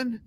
one. 0.00 0.20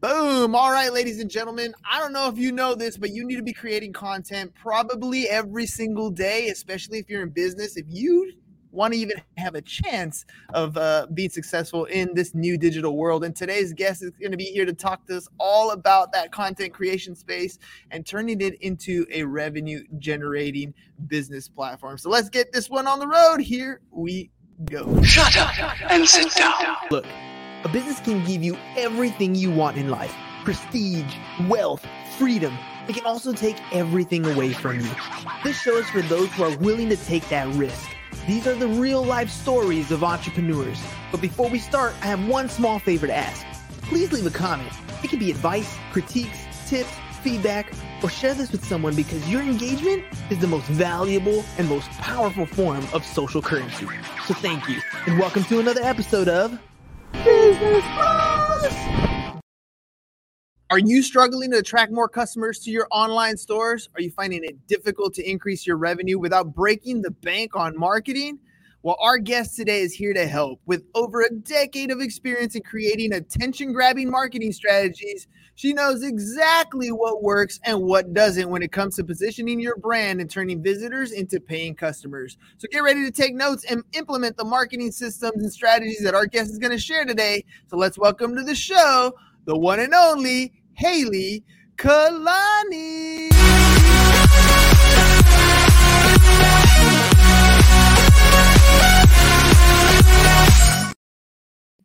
Boom. 0.00 0.54
All 0.54 0.70
right, 0.70 0.92
ladies 0.92 1.20
and 1.20 1.30
gentlemen. 1.30 1.74
I 1.88 1.98
don't 1.98 2.12
know 2.12 2.28
if 2.28 2.38
you 2.38 2.52
know 2.52 2.74
this, 2.74 2.96
but 2.96 3.10
you 3.10 3.24
need 3.24 3.36
to 3.36 3.42
be 3.42 3.52
creating 3.52 3.92
content 3.92 4.52
probably 4.54 5.28
every 5.28 5.66
single 5.66 6.10
day, 6.10 6.48
especially 6.48 6.98
if 6.98 7.08
you're 7.08 7.22
in 7.22 7.30
business. 7.30 7.76
If 7.76 7.86
you 7.88 8.32
want 8.72 8.94
to 8.94 9.00
even 9.00 9.20
have 9.36 9.56
a 9.56 9.62
chance 9.62 10.24
of 10.54 10.76
uh, 10.76 11.08
being 11.12 11.28
successful 11.28 11.86
in 11.86 12.14
this 12.14 12.36
new 12.36 12.56
digital 12.56 12.96
world. 12.96 13.24
And 13.24 13.34
today's 13.34 13.72
guest 13.72 14.00
is 14.00 14.12
going 14.12 14.30
to 14.30 14.36
be 14.36 14.44
here 14.44 14.64
to 14.64 14.72
talk 14.72 15.06
to 15.08 15.16
us 15.16 15.26
all 15.40 15.72
about 15.72 16.12
that 16.12 16.30
content 16.30 16.72
creation 16.72 17.16
space 17.16 17.58
and 17.90 18.06
turning 18.06 18.40
it 18.40 18.54
into 18.62 19.06
a 19.10 19.24
revenue 19.24 19.82
generating 19.98 20.72
business 21.08 21.48
platform. 21.48 21.98
So 21.98 22.10
let's 22.10 22.28
get 22.28 22.52
this 22.52 22.70
one 22.70 22.86
on 22.86 23.00
the 23.00 23.08
road. 23.08 23.40
Here 23.40 23.80
we 23.90 24.30
go. 24.66 25.02
Shut 25.02 25.36
up 25.36 25.90
and 25.90 26.08
sit 26.08 26.32
down. 26.36 26.54
Look. 26.92 27.06
A 27.62 27.68
business 27.68 28.00
can 28.00 28.24
give 28.24 28.42
you 28.42 28.56
everything 28.74 29.34
you 29.34 29.50
want 29.50 29.76
in 29.76 29.90
life 29.90 30.14
prestige, 30.44 31.14
wealth, 31.46 31.84
freedom. 32.16 32.56
It 32.88 32.94
can 32.94 33.04
also 33.04 33.34
take 33.34 33.56
everything 33.74 34.24
away 34.24 34.54
from 34.54 34.80
you. 34.80 34.90
This 35.44 35.60
show 35.60 35.76
is 35.76 35.88
for 35.90 36.00
those 36.00 36.32
who 36.32 36.44
are 36.44 36.56
willing 36.56 36.88
to 36.88 36.96
take 36.96 37.28
that 37.28 37.46
risk. 37.56 37.90
These 38.26 38.46
are 38.46 38.54
the 38.54 38.66
real 38.66 39.04
life 39.04 39.28
stories 39.28 39.90
of 39.90 40.02
entrepreneurs. 40.02 40.82
But 41.10 41.20
before 41.20 41.50
we 41.50 41.58
start, 41.58 41.92
I 42.00 42.06
have 42.06 42.26
one 42.26 42.48
small 42.48 42.78
favor 42.78 43.06
to 43.06 43.14
ask. 43.14 43.44
Please 43.82 44.10
leave 44.10 44.24
a 44.24 44.30
comment. 44.30 44.72
It 45.04 45.10
can 45.10 45.18
be 45.18 45.30
advice, 45.30 45.76
critiques, 45.92 46.38
tips, 46.66 46.90
feedback, 47.22 47.70
or 48.02 48.08
share 48.08 48.32
this 48.32 48.50
with 48.50 48.64
someone 48.64 48.96
because 48.96 49.28
your 49.28 49.42
engagement 49.42 50.02
is 50.30 50.38
the 50.38 50.46
most 50.46 50.66
valuable 50.68 51.44
and 51.58 51.68
most 51.68 51.90
powerful 51.90 52.46
form 52.46 52.86
of 52.94 53.04
social 53.04 53.42
currency. 53.42 53.86
So 54.26 54.32
thank 54.32 54.66
you, 54.66 54.80
and 55.06 55.18
welcome 55.18 55.44
to 55.44 55.60
another 55.60 55.82
episode 55.82 56.28
of 56.28 56.58
Business 57.12 57.84
Bros. 57.96 59.40
Are 60.70 60.78
you 60.78 61.02
struggling 61.02 61.50
to 61.50 61.58
attract 61.58 61.90
more 61.90 62.08
customers 62.08 62.60
to 62.60 62.70
your 62.70 62.86
online 62.92 63.36
stores? 63.36 63.88
Are 63.96 64.00
you 64.00 64.10
finding 64.10 64.44
it 64.44 64.66
difficult 64.68 65.14
to 65.14 65.28
increase 65.28 65.66
your 65.66 65.76
revenue 65.76 66.18
without 66.18 66.54
breaking 66.54 67.02
the 67.02 67.10
bank 67.10 67.56
on 67.56 67.76
marketing? 67.76 68.38
Well, 68.82 68.96
our 68.98 69.18
guest 69.18 69.56
today 69.56 69.82
is 69.82 69.92
here 69.92 70.14
to 70.14 70.26
help. 70.26 70.58
With 70.64 70.84
over 70.94 71.20
a 71.20 71.30
decade 71.30 71.90
of 71.90 72.00
experience 72.00 72.54
in 72.54 72.62
creating 72.62 73.12
attention 73.12 73.74
grabbing 73.74 74.10
marketing 74.10 74.52
strategies, 74.52 75.28
she 75.54 75.74
knows 75.74 76.02
exactly 76.02 76.88
what 76.90 77.22
works 77.22 77.60
and 77.64 77.82
what 77.82 78.14
doesn't 78.14 78.48
when 78.48 78.62
it 78.62 78.72
comes 78.72 78.96
to 78.96 79.04
positioning 79.04 79.60
your 79.60 79.76
brand 79.76 80.22
and 80.22 80.30
turning 80.30 80.62
visitors 80.62 81.12
into 81.12 81.40
paying 81.40 81.74
customers. 81.74 82.38
So 82.56 82.68
get 82.72 82.78
ready 82.78 83.04
to 83.04 83.10
take 83.10 83.34
notes 83.34 83.66
and 83.70 83.82
implement 83.92 84.38
the 84.38 84.46
marketing 84.46 84.92
systems 84.92 85.42
and 85.42 85.52
strategies 85.52 86.02
that 86.02 86.14
our 86.14 86.24
guest 86.24 86.50
is 86.50 86.58
going 86.58 86.72
to 86.72 86.78
share 86.78 87.04
today. 87.04 87.44
So 87.66 87.76
let's 87.76 87.98
welcome 87.98 88.34
to 88.34 88.42
the 88.42 88.54
show 88.54 89.12
the 89.44 89.58
one 89.58 89.80
and 89.80 89.92
only 89.92 90.54
Haylee 90.80 91.42
Kalani. 91.76 93.29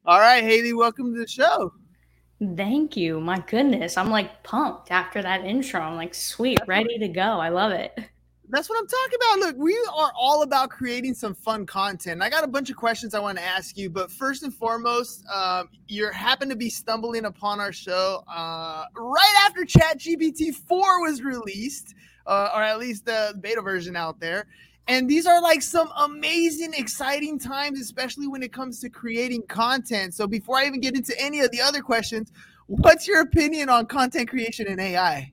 All 0.07 0.19
right, 0.19 0.43
Haylee, 0.43 0.77
welcome 0.77 1.15
to 1.15 1.19
the 1.19 1.27
show. 1.27 1.73
Thank 2.55 2.95
you. 2.95 3.19
My 3.19 3.39
goodness. 3.39 3.97
I'm 3.97 4.11
like 4.11 4.43
pumped 4.43 4.91
after 4.91 5.19
that 5.23 5.43
intro. 5.45 5.81
I'm 5.81 5.95
like, 5.95 6.13
sweet, 6.13 6.59
ready 6.67 6.99
to 6.99 7.07
go. 7.07 7.21
I 7.21 7.49
love 7.49 7.71
it. 7.71 7.97
That's 8.49 8.69
what 8.69 8.77
I'm 8.77 8.85
talking 8.85 9.17
about. 9.17 9.39
Look, 9.39 9.55
we 9.57 9.75
are 9.97 10.11
all 10.15 10.43
about 10.43 10.69
creating 10.69 11.15
some 11.15 11.33
fun 11.33 11.65
content. 11.65 12.21
I 12.21 12.29
got 12.29 12.43
a 12.43 12.47
bunch 12.47 12.69
of 12.69 12.75
questions 12.75 13.15
I 13.15 13.19
want 13.19 13.39
to 13.39 13.43
ask 13.43 13.75
you, 13.79 13.89
but 13.89 14.11
first 14.11 14.43
and 14.43 14.53
foremost, 14.53 15.25
um, 15.33 15.69
you 15.87 16.11
happen 16.11 16.49
to 16.49 16.55
be 16.55 16.69
stumbling 16.69 17.25
upon 17.25 17.59
our 17.59 17.71
show 17.71 18.23
uh, 18.27 18.85
right 18.95 19.35
after 19.43 19.61
ChatGPT 19.61 20.53
4 20.53 21.01
was 21.01 21.23
released, 21.23 21.95
uh, 22.27 22.49
or 22.53 22.61
at 22.61 22.77
least 22.77 23.05
the 23.05 23.33
beta 23.41 23.61
version 23.61 23.95
out 23.95 24.19
there. 24.19 24.45
And 24.87 25.09
these 25.09 25.25
are 25.25 25.41
like 25.41 25.61
some 25.61 25.89
amazing, 25.97 26.73
exciting 26.75 27.39
times, 27.39 27.81
especially 27.81 28.27
when 28.27 28.43
it 28.43 28.53
comes 28.53 28.79
to 28.81 28.89
creating 28.89 29.43
content. 29.47 30.13
So 30.13 30.27
before 30.27 30.57
I 30.57 30.65
even 30.65 30.79
get 30.79 30.95
into 30.95 31.19
any 31.19 31.39
of 31.39 31.49
the 31.51 31.61
other 31.61 31.81
questions, 31.81 32.31
what's 32.67 33.07
your 33.07 33.21
opinion 33.21 33.69
on 33.69 33.87
content 33.87 34.29
creation 34.29 34.67
and 34.67 34.79
AI? 34.79 35.31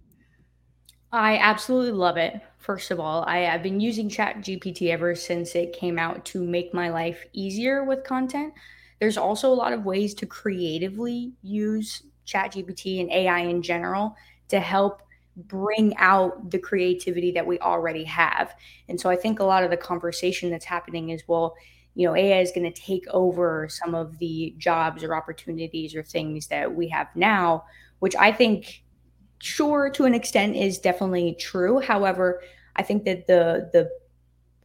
I 1.13 1.37
absolutely 1.37 1.93
love 1.93 2.17
it. 2.17 2.41
First 2.59 2.91
of 2.91 2.99
all, 2.99 3.25
I 3.25 3.39
have 3.39 3.63
been 3.63 3.81
using 3.81 4.09
Chat 4.09 4.37
GPT 4.39 4.89
ever 4.89 5.15
since 5.15 5.55
it 5.55 5.75
came 5.75 5.99
out 5.99 6.25
to 6.27 6.43
make 6.43 6.73
my 6.73 6.89
life 6.89 7.23
easier 7.35 7.85
with 7.85 8.05
content. 8.05 8.55
There's 9.01 9.19
also 9.19 9.53
a 9.53 9.55
lot 9.55 9.75
of 9.75 9.85
ways 9.85 10.15
to 10.15 10.27
creatively 10.27 11.33
use 11.43 12.05
Chat 12.25 12.53
GPT 12.53 13.01
and 13.01 13.11
AI 13.11 13.41
in 13.41 13.61
general 13.61 14.17
to 14.49 14.61
help 14.61 15.03
bring 15.37 15.97
out 15.97 16.51
the 16.51 16.59
creativity 16.59 17.31
that 17.33 17.47
we 17.47 17.59
already 17.61 18.05
have. 18.05 18.55
And 18.89 19.01
so 19.01 19.09
I 19.09 19.17
think 19.17 19.41
a 19.41 19.45
lot 19.45 19.65
of 19.65 19.71
the 19.71 19.77
conversation 19.77 20.51
that's 20.51 20.65
happening 20.65 21.11
is 21.11 21.23
well, 21.27 21.55
you 21.95 22.07
know, 22.07 22.15
AI 22.15 22.41
is 22.41 22.53
going 22.53 22.71
to 22.71 22.81
take 22.81 23.07
over 23.09 23.69
some 23.69 23.95
of 23.95 24.19
the 24.19 24.55
jobs 24.59 25.03
or 25.03 25.15
opportunities 25.15 25.95
or 25.95 26.03
things 26.03 26.47
that 26.49 26.75
we 26.75 26.89
have 26.89 27.09
now, 27.15 27.65
which 27.99 28.17
I 28.17 28.33
think 28.33 28.83
sure 29.39 29.91
to 29.91 30.05
an 30.05 30.15
extent 30.15 30.57
is 30.57 30.79
definitely 30.79 31.37
true. 31.39 31.81
However, 31.81 32.43
I 32.77 32.83
think 32.83 33.05
that 33.05 33.27
the 33.27 33.71
the 33.73 33.91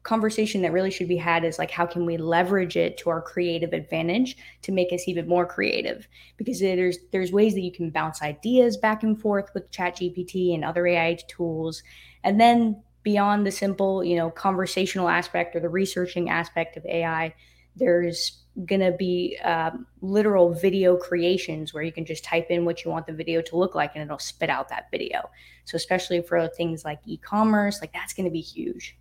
conversation 0.07 0.62
that 0.62 0.72
really 0.72 0.90
should 0.90 1.09
be 1.09 1.18
had 1.18 1.44
is 1.44 1.59
like 1.59 1.69
how 1.69 1.85
can 1.85 2.06
we 2.06 2.16
leverage 2.16 2.78
it 2.78 2.97
to 2.97 3.09
our 3.09 3.22
creative 3.22 3.73
advantage 3.73 4.38
to 4.62 4.72
make 4.72 4.94
us 4.94 5.06
even 5.06 5.28
more 5.28 5.45
creative? 5.45 6.07
Because 6.38 6.62
there's 6.62 6.97
there's 7.12 7.34
ways 7.34 7.53
that 7.56 7.62
you 7.62 7.73
can 7.73 7.90
bounce 7.90 8.22
ideas 8.22 8.78
back 8.78 9.03
and 9.03 9.19
forth 9.19 9.50
with 9.53 9.69
chat 9.69 9.97
gpt 9.97 10.56
and 10.56 10.63
other 10.63 10.88
ai 10.88 11.17
tools. 11.28 11.84
And 12.23 12.40
then 12.40 12.81
beyond 13.03 13.46
the 13.46 13.51
simple 13.51 14.01
you 14.01 14.16
know 14.16 14.31
conversational 14.31 15.09
aspect 15.09 15.56
or 15.56 15.59
the 15.59 15.69
researching 15.69 16.29
aspect 16.29 16.78
of 16.78 16.85
ai 16.85 17.34
there's 17.75 18.44
going 18.66 18.81
to 18.81 18.91
be 18.91 19.38
um, 19.44 19.85
literal 20.01 20.51
video 20.51 20.97
creations 20.97 21.75
where 21.75 21.84
you 21.84 21.91
can 21.91 22.06
just 22.06 22.23
type 22.23 22.47
in 22.50 22.66
what 22.66 22.84
you 22.84 22.90
want 22.90 23.06
the 23.06 23.13
video 23.13 23.40
to 23.40 23.56
look 23.56 23.75
like 23.75 23.91
and 23.94 24.03
it'll 24.03 24.17
spit 24.17 24.50
out 24.50 24.67
that 24.69 24.90
video. 24.90 25.29
So 25.66 25.75
especially 25.75 26.23
for 26.23 26.47
things 26.47 26.84
like 26.84 27.00
e-commerce 27.06 27.81
like 27.81 27.94
that's 27.94 28.13
going 28.13 28.25
to 28.25 28.31
be 28.31 28.41
huge 28.41 28.97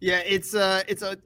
yeah, 0.00 0.20
it's 0.26 0.54
uh 0.54 0.82
it's 0.88 1.02
a 1.02 1.16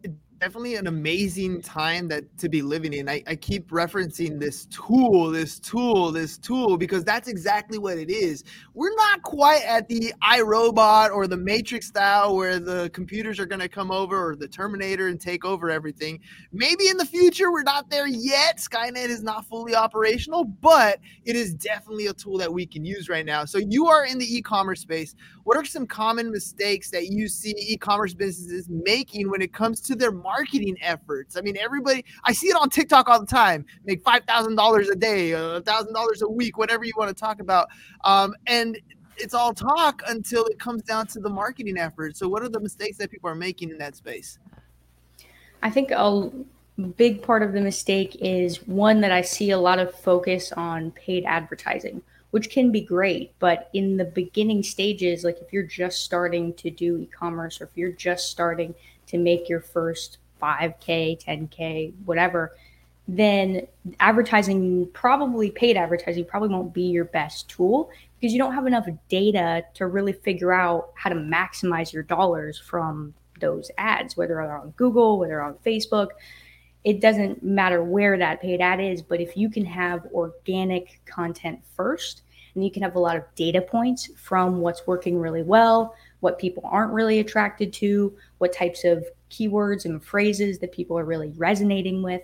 definitely 0.41 0.77
an 0.77 0.87
amazing 0.87 1.61
time 1.61 2.09
that 2.09 2.25
to 2.39 2.49
be 2.49 2.63
living 2.63 2.95
in. 2.95 3.09
I, 3.11 3.23
I 3.27 3.37
keep 3.37 3.71
referencing 3.71 4.41
this 4.41 4.65
tool, 4.67 5.31
this 5.31 5.61
tool, 5.61 6.11
this 6.11 6.39
tool, 6.39 6.79
because 6.79 7.05
that's 7.05 7.29
exactly 7.29 7.77
what 7.77 7.99
it 7.99 8.11
is. 8.11 8.43
We're 8.73 8.95
not 8.95 9.23
quite 9.23 9.63
at 9.65 9.87
the 9.87 10.15
iRobot 10.23 11.11
or 11.11 11.27
the 11.27 11.37
Matrix 11.37 11.89
style 11.89 12.35
where 12.35 12.59
the 12.59 12.89
computers 12.95 13.39
are 13.39 13.45
going 13.45 13.61
to 13.61 13.69
come 13.69 13.91
over 13.91 14.31
or 14.31 14.35
the 14.35 14.49
Terminator 14.49 15.09
and 15.09 15.21
take 15.21 15.45
over 15.45 15.71
everything. 15.71 16.19
Maybe 16.53 16.89
in 16.89 16.97
the 16.97 17.05
future, 17.05 17.53
we're 17.53 17.63
not 17.63 17.91
there 17.91 18.07
yet. 18.07 18.57
Skynet 18.57 19.11
is 19.11 19.23
not 19.23 19.45
fully 19.45 19.75
operational, 19.75 20.45
but 20.45 21.01
it 21.25 21.37
is 21.37 21.53
definitely 21.53 22.07
a 22.07 22.15
tool 22.15 22.39
that 22.39 22.51
we 22.51 22.65
can 22.65 22.83
use 22.83 23.11
right 23.11 23.27
now. 23.27 23.45
So 23.45 23.59
you 23.59 23.89
are 23.89 24.07
in 24.07 24.17
the 24.17 24.37
e-commerce 24.37 24.81
space. 24.81 25.15
What 25.51 25.57
are 25.57 25.65
some 25.65 25.85
common 25.85 26.31
mistakes 26.31 26.93
that 26.93 27.09
you 27.09 27.27
see 27.27 27.57
e-commerce 27.59 28.15
businesses 28.15 28.69
making 28.69 29.29
when 29.29 29.43
it 29.43 29.53
comes 29.53 29.81
to 29.81 29.97
their 29.97 30.13
marketing 30.13 30.77
efforts. 30.81 31.37
I 31.37 31.41
mean, 31.41 31.57
everybody, 31.57 32.05
I 32.23 32.33
see 32.33 32.47
it 32.47 32.57
on 32.57 32.71
TikTok 32.71 33.09
all 33.09 33.19
the 33.19 33.27
time. 33.27 33.67
Make 33.85 34.01
five 34.05 34.23
thousand 34.27 34.55
dollars 34.55 34.91
a 34.91 34.95
day, 34.95 35.33
a 35.33 35.61
thousand 35.63 35.93
dollars 35.93 36.23
a 36.23 36.29
week, 36.29 36.57
whatever 36.57 36.85
you 36.85 36.93
want 36.97 37.09
to 37.09 37.21
talk 37.21 37.41
about. 37.41 37.67
Um, 38.05 38.33
and 38.47 38.79
it's 39.17 39.35
all 39.35 39.53
talk 39.53 40.03
until 40.07 40.45
it 40.47 40.61
comes 40.61 40.83
down 40.83 41.09
to 41.09 41.19
the 41.19 41.29
marketing 41.29 41.79
effort. 41.79 42.17
So, 42.17 42.29
what 42.29 42.45
are 42.45 42.49
the 42.49 42.61
mistakes 42.61 42.97
that 42.99 43.11
people 43.11 43.29
are 43.29 43.35
making 43.35 43.71
in 43.71 43.79
that 43.79 43.97
space? 43.97 44.39
I 45.65 45.71
think 45.71 45.91
a 45.91 46.31
big 46.97 47.25
part 47.25 47.43
of 47.43 47.55
the 47.55 47.61
mistake 47.61 48.17
is 48.21 48.69
one 48.69 49.01
that 49.01 49.11
I 49.11 49.23
see 49.23 49.51
a 49.51 49.59
lot 49.59 49.81
of 49.81 49.93
focus 49.93 50.53
on 50.53 50.93
paid 50.93 51.25
advertising, 51.25 52.03
which 52.31 52.51
can 52.51 52.71
be 52.71 52.81
great. 52.81 53.33
But 53.39 53.71
in 53.73 53.97
the 53.97 54.05
beginning 54.05 54.63
stages, 54.63 55.25
like 55.25 55.39
if 55.41 55.53
you're 55.53 55.63
just 55.63 56.03
starting 56.05 56.55
to 56.55 56.71
do 56.71 56.99
e 56.99 57.07
commerce 57.07 57.61
or 57.61 57.65
if 57.65 57.71
you're 57.77 57.93
just 57.93 58.31
starting 58.31 58.75
to 59.07 59.19
make 59.19 59.49
your 59.49 59.61
first 59.61 60.19
5K, 60.41 61.23
10K, 61.23 61.93
whatever, 62.05 62.57
then 63.09 63.67
advertising, 63.99 64.89
probably 64.93 65.51
paid 65.51 65.77
advertising, 65.77 66.25
probably 66.25 66.49
won't 66.49 66.73
be 66.73 66.83
your 66.83 67.07
best 67.07 67.49
tool 67.49 67.91
because 68.21 68.33
you 68.33 68.39
don't 68.39 68.55
have 68.55 68.67
enough 68.67 68.87
data 69.09 69.65
to 69.75 69.87
really 69.87 70.13
figure 70.13 70.53
out 70.53 70.91
how 70.95 71.11
to 71.11 71.17
maximize 71.17 71.93
your 71.93 72.03
dollars 72.05 72.59
from 72.59 73.15
those 73.41 73.71
ads, 73.79 74.17
whether 74.17 74.35
they're 74.35 74.59
on 74.59 74.71
Google, 74.77 75.19
whether 75.19 75.31
they're 75.31 75.43
on 75.43 75.55
Facebook. 75.67 76.09
It 76.85 77.01
doesn't 77.01 77.43
matter 77.43 77.85
where 77.85 78.17
that 78.19 78.41
paid 78.41 78.61
ad 78.61 78.81
is, 78.81 79.03
but 79.03 79.21
if 79.21 79.37
you 79.37 79.51
can 79.51 79.65
have 79.67 80.07
organic 80.13 81.01
content 81.05 81.61
first, 81.77 82.23
and 82.55 82.65
you 82.65 82.71
can 82.71 82.83
have 82.83 82.97
a 82.97 83.01
lot 83.01 83.17
of 83.17 83.25
data 83.35 83.61
points 83.61 84.11
from 84.17 84.61
what's 84.61 84.87
working 84.87 85.19
really 85.19 85.43
well, 85.43 85.95
what 86.21 86.39
people 86.39 86.63
aren't 86.67 86.93
really 86.93 87.21
attracted 87.21 87.73
to, 87.75 88.17
what 88.39 88.53
types 88.53 88.85
of 88.85 89.07
keywords 89.31 89.85
and 89.85 90.03
phrases 90.03 90.59
that 90.59 90.73
people 90.73 90.99
are 90.99 91.05
really 91.05 91.33
resonating 91.37 92.03
with. 92.03 92.23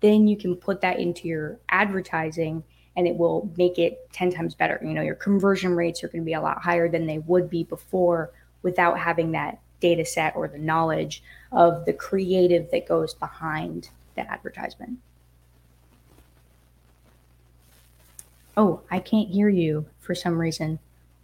Then 0.00 0.28
you 0.28 0.36
can 0.36 0.56
put 0.56 0.80
that 0.82 0.98
into 0.98 1.28
your 1.28 1.58
advertising 1.70 2.62
and 2.96 3.06
it 3.06 3.16
will 3.16 3.50
make 3.56 3.78
it 3.78 4.06
10 4.12 4.30
times 4.32 4.54
better. 4.54 4.78
You 4.82 4.92
know, 4.92 5.02
your 5.02 5.14
conversion 5.14 5.74
rates 5.74 6.04
are 6.04 6.08
going 6.08 6.22
to 6.22 6.26
be 6.26 6.34
a 6.34 6.40
lot 6.40 6.62
higher 6.62 6.90
than 6.90 7.06
they 7.06 7.18
would 7.20 7.48
be 7.48 7.64
before 7.64 8.32
without 8.62 8.98
having 8.98 9.32
that 9.32 9.60
data 9.82 10.04
set 10.04 10.34
or 10.34 10.48
the 10.48 10.58
knowledge 10.58 11.22
of 11.50 11.84
the 11.84 11.92
creative 11.92 12.70
that 12.70 12.88
goes 12.88 13.12
behind 13.12 13.90
the 14.14 14.22
advertisement. 14.30 14.98
Oh, 18.56 18.80
I 18.90 19.00
can't 19.00 19.28
hear 19.28 19.48
you 19.48 19.86
for 20.00 20.14
some 20.14 20.38
reason. 20.38 20.78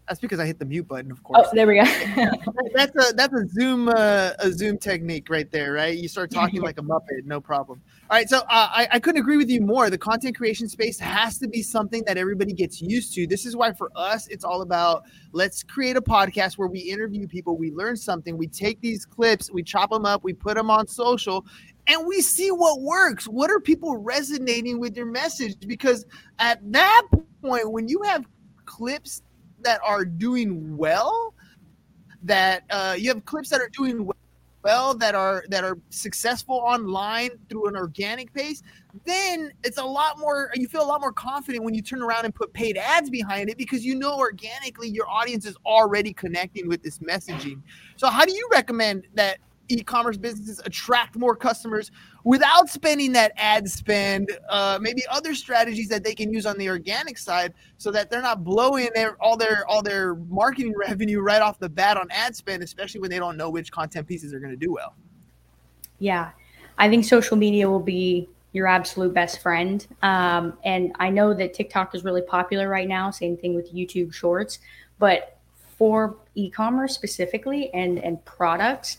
That's 0.09 0.21
because 0.21 0.41
I 0.41 0.47
hit 0.47 0.59
the 0.59 0.65
mute 0.65 0.89
button, 0.89 1.11
of 1.11 1.23
course. 1.23 1.47
Oh, 1.47 1.55
there 1.55 1.67
we 1.67 1.75
go. 1.75 1.85
that's 2.75 2.97
a 2.97 3.13
that's 3.13 3.35
a 3.35 3.47
Zoom 3.49 3.89
uh, 3.89 4.31
a 4.39 4.51
Zoom 4.51 4.79
technique 4.79 5.29
right 5.29 5.51
there, 5.51 5.73
right? 5.73 5.97
You 5.97 6.09
start 6.09 6.31
talking 6.31 6.63
like 6.63 6.79
a 6.79 6.83
muppet, 6.83 7.25
no 7.25 7.43
problem. 7.43 7.83
All 8.11 8.17
right, 8.17 8.29
so 8.29 8.39
uh, 8.39 8.43
I 8.49 8.89
I 8.93 8.99
couldn't 9.01 9.21
agree 9.21 9.37
with 9.37 9.51
you 9.51 9.61
more. 9.61 9.91
The 9.91 9.99
content 9.99 10.35
creation 10.35 10.67
space 10.67 10.99
has 10.99 11.37
to 11.39 11.49
be 11.49 11.63
something 11.63 12.03
that 12.07 12.17
everybody 12.17 12.55
gets 12.55 12.81
used 12.81 13.15
to. 13.17 13.27
This 13.27 13.45
is 13.45 13.55
why 13.55 13.75
for 13.75 13.91
us 13.97 14.29
it's 14.29 14.45
all 14.45 14.63
about 14.63 15.05
let's 15.33 15.63
create 15.63 15.97
a 15.99 16.01
podcast 16.01 16.57
where 16.57 16.69
we 16.69 16.81
interview 16.81 17.29
people, 17.29 17.59
we 17.59 17.71
learn 17.71 17.97
something, 17.97 18.39
we 18.39 18.47
take 18.47 18.81
these 18.81 19.05
clips, 19.05 19.51
we 19.53 19.63
chop 19.63 19.91
them 19.91 20.07
up, 20.07 20.25
we 20.25 20.33
put 20.33 20.57
them 20.57 20.71
on 20.71 20.87
social, 20.87 21.45
and 21.87 22.07
we 22.07 22.23
see 22.23 22.51
what 22.51 22.81
works. 22.81 23.27
What 23.27 23.51
are 23.51 23.61
people 23.61 23.99
resonating 23.99 24.81
with 24.81 24.97
your 24.97 25.07
message? 25.07 25.57
Because 25.67 26.07
at 26.39 26.61
that 26.73 27.03
point, 27.43 27.71
when 27.71 27.89
you 27.89 28.01
have 28.05 28.25
clips 28.65 29.23
that 29.63 29.81
are 29.85 30.05
doing 30.05 30.77
well, 30.77 31.35
that 32.23 32.65
uh, 32.71 32.95
you 32.99 33.09
have 33.09 33.25
clips 33.25 33.49
that 33.51 33.61
are 33.61 33.71
doing 33.71 34.09
well, 34.63 34.95
that 34.95 35.15
are 35.15 35.45
that 35.49 35.65
are 35.65 35.79
successful 35.91 36.57
online 36.57 37.31
through 37.49 37.69
an 37.69 37.77
organic 37.77 38.33
pace, 38.35 38.63
then 39.05 39.51
it's 39.65 39.79
a 39.79 39.85
lot 39.85 40.19
more. 40.19 40.51
You 40.55 40.69
feel 40.69 40.83
a 40.83 40.87
lot 40.87 41.01
more 41.01 41.13
confident 41.13 41.65
when 41.65 41.75
you 41.75 41.83
turn 41.83 42.03
around 42.03 42.25
and 42.25 42.35
put 42.35 42.53
paid 42.53 42.77
ads 42.77 43.11
behind 43.11 43.49
it 43.51 43.57
because 43.57 43.85
you 43.85 43.95
know 43.95 44.19
organically 44.19 44.89
your 44.89 45.09
audience 45.09 45.47
is 45.47 45.57
already 45.65 46.13
connecting 46.13 46.69
with 46.69 46.83
this 46.83 46.99
messaging. 46.99 47.63
So, 47.97 48.09
how 48.09 48.25
do 48.25 48.33
you 48.33 48.49
recommend 48.53 49.07
that 49.15 49.39
e-commerce 49.69 50.17
businesses 50.17 50.61
attract 50.65 51.17
more 51.17 51.37
customers 51.37 51.91
without 52.29 52.69
spending 52.69 53.11
that 53.11 53.33
ad 53.39 53.67
spend 53.67 54.31
uh, 54.51 54.79
maybe 54.83 55.03
other 55.11 55.35
strategies 55.35 55.89
that 55.89 56.05
they 56.05 56.15
can 56.15 56.31
use 56.31 56.45
on 56.45 56.59
the 56.59 56.69
organic 56.69 57.17
side 57.17 57.55
so 57.79 57.91
that 57.91 58.11
they're 58.11 58.21
not 58.21 58.45
blowing 58.45 58.91
their 58.95 59.17
all 59.23 59.35
their 59.35 59.67
all 59.67 59.83
their 59.83 60.15
marketing 60.15 60.75
revenue 60.89 61.21
right 61.21 61.41
off 61.41 61.59
the 61.59 61.71
bat 61.71 61.97
on 61.97 62.07
ad 62.11 62.37
spend 62.37 62.63
especially 62.63 63.01
when 63.01 63.09
they 63.09 63.19
don't 63.19 63.39
know 63.39 63.49
which 63.49 63.73
content 63.73 64.07
pieces 64.07 64.35
are 64.35 64.41
going 64.41 64.51
to 64.51 64.59
do 64.59 64.71
well. 64.71 64.95
Yeah. 66.01 66.33
I 66.77 66.91
think 66.91 67.07
social 67.07 67.39
media 67.39 67.67
will 67.67 67.81
be 67.81 68.29
your 68.53 68.67
absolute 68.67 69.15
best 69.15 69.41
friend. 69.41 69.87
Um, 70.03 70.59
and 70.65 70.93
i 70.99 71.09
know 71.09 71.33
that 71.33 71.55
tiktok 71.55 71.95
is 71.95 72.05
really 72.05 72.23
popular 72.23 72.69
right 72.69 72.89
now 72.89 73.11
same 73.11 73.39
thing 73.39 73.55
with 73.55 73.75
youtube 73.75 74.13
shorts 74.13 74.59
but 74.99 75.39
for 75.79 76.17
e-commerce 76.35 76.95
specifically 76.95 77.73
and 77.73 77.99
and 77.99 78.23
products 78.25 78.99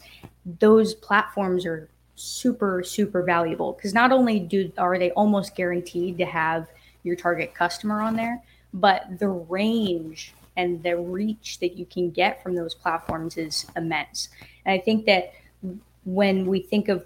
those 0.59 0.95
platforms 0.95 1.65
are 1.65 1.89
super 2.19 2.83
super 2.83 3.23
valuable. 3.23 3.73
Because 3.73 3.93
not 3.93 4.11
only 4.11 4.39
do 4.39 4.71
are 4.77 4.97
they 4.99 5.11
almost 5.11 5.55
guaranteed 5.55 6.17
to 6.17 6.25
have 6.25 6.67
your 7.03 7.15
target 7.15 7.53
customer 7.53 8.01
on 8.01 8.15
there 8.15 8.43
but 8.73 9.05
the 9.19 9.27
range 9.27 10.33
and 10.57 10.83
the 10.83 10.97
reach 10.97 11.59
that 11.59 11.77
you 11.77 11.85
can 11.85 12.11
get 12.11 12.43
from 12.43 12.55
those 12.55 12.75
platforms 12.75 13.37
is 13.37 13.65
immense. 13.75 14.29
And 14.65 14.79
i 14.79 14.83
think 14.83 15.05
that 15.05 15.33
when 16.05 16.45
we 16.45 16.61
think 16.61 16.89
of 16.89 17.05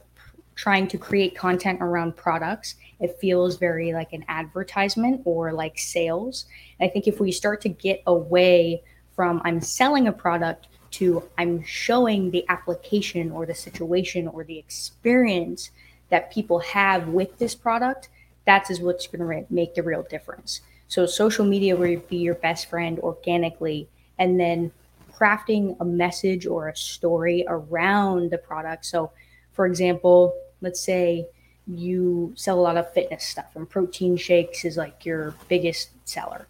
trying 0.55 0.87
to 0.87 0.97
create 0.97 1.35
content 1.35 1.79
around 1.81 2.15
products 2.15 2.75
it 2.99 3.17
feels 3.19 3.57
very 3.57 3.91
like 3.91 4.13
an 4.13 4.23
advertisement 4.27 5.21
or 5.25 5.51
like 5.51 5.77
sales. 5.77 6.45
And 6.79 6.89
i 6.89 6.91
think 6.91 7.07
if 7.07 7.19
we 7.19 7.31
start 7.31 7.61
to 7.61 7.69
get 7.69 8.01
away 8.07 8.83
from 9.15 9.41
i'm 9.45 9.61
selling 9.61 10.07
a 10.07 10.11
product 10.11 10.67
to 10.93 11.23
I'm 11.37 11.63
showing 11.63 12.31
the 12.31 12.45
application 12.49 13.31
or 13.31 13.45
the 13.45 13.55
situation 13.55 14.27
or 14.27 14.43
the 14.43 14.57
experience 14.57 15.71
that 16.09 16.31
people 16.31 16.59
have 16.59 17.07
with 17.07 17.37
this 17.39 17.55
product, 17.55 18.09
that 18.45 18.69
is 18.69 18.79
what's 18.79 19.07
going 19.07 19.27
to 19.27 19.53
make 19.53 19.75
the 19.75 19.83
real 19.83 20.03
difference. 20.03 20.61
So 20.87 21.05
social 21.05 21.45
media 21.45 21.75
will 21.75 21.99
be 22.09 22.17
your 22.17 22.35
best 22.35 22.69
friend 22.69 22.99
organically, 22.99 23.87
and 24.19 24.39
then 24.39 24.71
crafting 25.11 25.75
a 25.79 25.85
message 25.85 26.45
or 26.45 26.69
a 26.69 26.75
story 26.75 27.45
around 27.47 28.29
the 28.29 28.37
product. 28.37 28.85
So, 28.85 29.11
for 29.53 29.65
example, 29.65 30.35
let's 30.61 30.79
say 30.79 31.25
you 31.65 32.33
sell 32.35 32.59
a 32.59 32.61
lot 32.61 32.77
of 32.77 32.91
fitness 32.93 33.23
stuff, 33.23 33.55
and 33.55 33.67
protein 33.67 34.17
shakes 34.17 34.65
is 34.65 34.77
like 34.77 35.05
your 35.05 35.33
biggest 35.47 35.89
seller. 36.07 36.45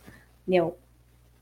You 0.47 0.59
know, 0.59 0.75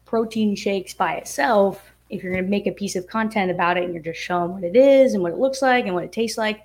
protein 0.06 0.56
shakes 0.56 0.94
by 0.94 1.16
itself 1.16 1.91
if 2.12 2.22
you're 2.22 2.32
going 2.34 2.44
to 2.44 2.50
make 2.50 2.68
a 2.68 2.72
piece 2.72 2.96
of 2.96 3.08
content 3.08 3.50
about 3.50 3.78
it 3.78 3.86
and 3.86 3.94
you're 3.94 4.04
just 4.04 4.20
showing 4.20 4.52
what 4.52 4.64
it 4.64 4.76
is 4.76 5.14
and 5.14 5.24
what 5.24 5.32
it 5.32 5.40
looks 5.40 5.62
like 5.62 5.86
and 5.86 5.96
what 5.96 6.04
it 6.04 6.12
tastes 6.12 6.38
like, 6.38 6.64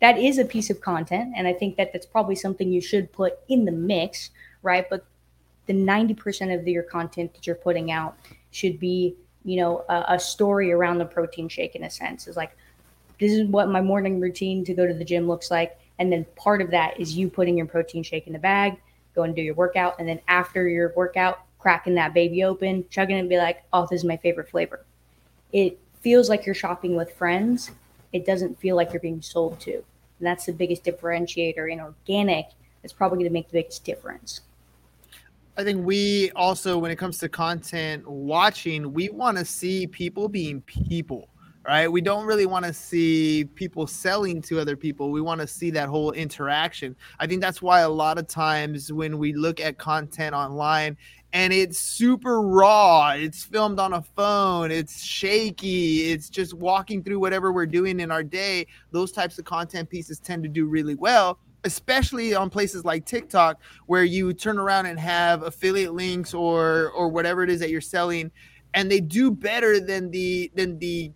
that 0.00 0.18
is 0.18 0.38
a 0.38 0.44
piece 0.44 0.68
of 0.68 0.80
content. 0.80 1.32
And 1.36 1.46
I 1.46 1.52
think 1.52 1.76
that 1.76 1.92
that's 1.92 2.06
probably 2.06 2.34
something 2.34 2.70
you 2.70 2.80
should 2.80 3.10
put 3.12 3.38
in 3.48 3.64
the 3.64 3.72
mix, 3.72 4.30
right? 4.62 4.84
But 4.88 5.04
the 5.66 5.72
90% 5.72 6.58
of 6.58 6.66
your 6.68 6.82
content 6.82 7.32
that 7.34 7.46
you're 7.46 7.56
putting 7.56 7.90
out 7.90 8.16
should 8.50 8.78
be, 8.78 9.14
you 9.44 9.56
know, 9.56 9.84
a, 9.88 10.04
a 10.08 10.18
story 10.18 10.72
around 10.72 10.98
the 10.98 11.04
protein 11.04 11.48
shake 11.48 11.74
in 11.74 11.84
a 11.84 11.90
sense. 11.90 12.28
Is 12.28 12.36
like, 12.36 12.56
this 13.18 13.32
is 13.32 13.46
what 13.46 13.68
my 13.68 13.80
morning 13.80 14.20
routine 14.20 14.64
to 14.64 14.74
go 14.74 14.86
to 14.86 14.92
the 14.92 15.04
gym 15.04 15.26
looks 15.26 15.50
like. 15.50 15.78
And 15.98 16.12
then 16.12 16.26
part 16.36 16.60
of 16.60 16.70
that 16.72 16.98
is 16.98 17.16
you 17.16 17.30
putting 17.30 17.56
your 17.56 17.66
protein 17.66 18.02
shake 18.02 18.26
in 18.26 18.32
the 18.32 18.38
bag, 18.38 18.80
go 19.14 19.22
and 19.22 19.34
do 19.34 19.40
your 19.40 19.54
workout. 19.54 19.94
And 19.98 20.08
then 20.08 20.20
after 20.26 20.68
your 20.68 20.92
workout, 20.96 21.40
cracking 21.62 21.94
that 21.94 22.12
baby 22.12 22.44
open, 22.44 22.84
chugging 22.90 23.16
it, 23.16 23.20
and 23.20 23.28
be 23.28 23.38
like, 23.38 23.62
oh, 23.72 23.86
this 23.88 24.00
is 24.00 24.04
my 24.04 24.16
favorite 24.16 24.50
flavor. 24.50 24.84
It 25.52 25.78
feels 26.00 26.28
like 26.28 26.44
you're 26.44 26.54
shopping 26.54 26.96
with 26.96 27.14
friends. 27.14 27.70
It 28.12 28.26
doesn't 28.26 28.58
feel 28.60 28.76
like 28.76 28.92
you're 28.92 29.00
being 29.00 29.22
sold 29.22 29.60
to. 29.60 29.74
And 29.74 29.84
that's 30.20 30.46
the 30.46 30.52
biggest 30.52 30.84
differentiator 30.84 31.72
in 31.72 31.80
organic. 31.80 32.46
It's 32.82 32.92
probably 32.92 33.18
going 33.18 33.30
to 33.30 33.32
make 33.32 33.46
the 33.46 33.54
biggest 33.54 33.84
difference. 33.84 34.40
I 35.56 35.62
think 35.62 35.86
we 35.86 36.30
also, 36.32 36.78
when 36.78 36.90
it 36.90 36.96
comes 36.96 37.18
to 37.18 37.28
content 37.28 38.08
watching, 38.08 38.92
we 38.92 39.10
want 39.10 39.38
to 39.38 39.44
see 39.44 39.86
people 39.86 40.28
being 40.28 40.62
people 40.62 41.28
right? 41.66 41.90
We 41.90 42.00
don't 42.00 42.26
really 42.26 42.46
want 42.46 42.64
to 42.64 42.72
see 42.72 43.44
people 43.54 43.86
selling 43.86 44.42
to 44.42 44.58
other 44.58 44.76
people. 44.76 45.10
We 45.10 45.20
want 45.20 45.40
to 45.40 45.46
see 45.46 45.70
that 45.70 45.88
whole 45.88 46.12
interaction. 46.12 46.96
I 47.20 47.26
think 47.26 47.40
that's 47.40 47.62
why 47.62 47.80
a 47.80 47.88
lot 47.88 48.18
of 48.18 48.26
times 48.26 48.92
when 48.92 49.18
we 49.18 49.32
look 49.32 49.60
at 49.60 49.78
content 49.78 50.34
online 50.34 50.96
and 51.32 51.52
it's 51.52 51.78
super 51.78 52.42
raw, 52.42 53.10
it's 53.10 53.44
filmed 53.44 53.78
on 53.78 53.94
a 53.94 54.02
phone, 54.02 54.70
it's 54.70 55.02
shaky, 55.02 56.10
it's 56.10 56.28
just 56.28 56.52
walking 56.54 57.02
through 57.02 57.20
whatever 57.20 57.52
we're 57.52 57.66
doing 57.66 58.00
in 58.00 58.10
our 58.10 58.22
day, 58.22 58.66
those 58.90 59.12
types 59.12 59.38
of 59.38 59.44
content 59.44 59.88
pieces 59.88 60.18
tend 60.18 60.42
to 60.42 60.48
do 60.48 60.66
really 60.66 60.94
well 60.94 61.38
especially 61.64 62.34
on 62.34 62.50
places 62.50 62.84
like 62.84 63.06
TikTok 63.06 63.60
where 63.86 64.02
you 64.02 64.32
turn 64.32 64.58
around 64.58 64.86
and 64.86 64.98
have 64.98 65.44
affiliate 65.44 65.94
links 65.94 66.34
or 66.34 66.90
or 66.90 67.08
whatever 67.08 67.44
it 67.44 67.50
is 67.50 67.60
that 67.60 67.70
you're 67.70 67.80
selling 67.80 68.32
and 68.74 68.90
they 68.90 69.00
do 69.00 69.30
better 69.30 69.78
than 69.78 70.10
the 70.10 70.50
than 70.56 70.76
the 70.80 71.12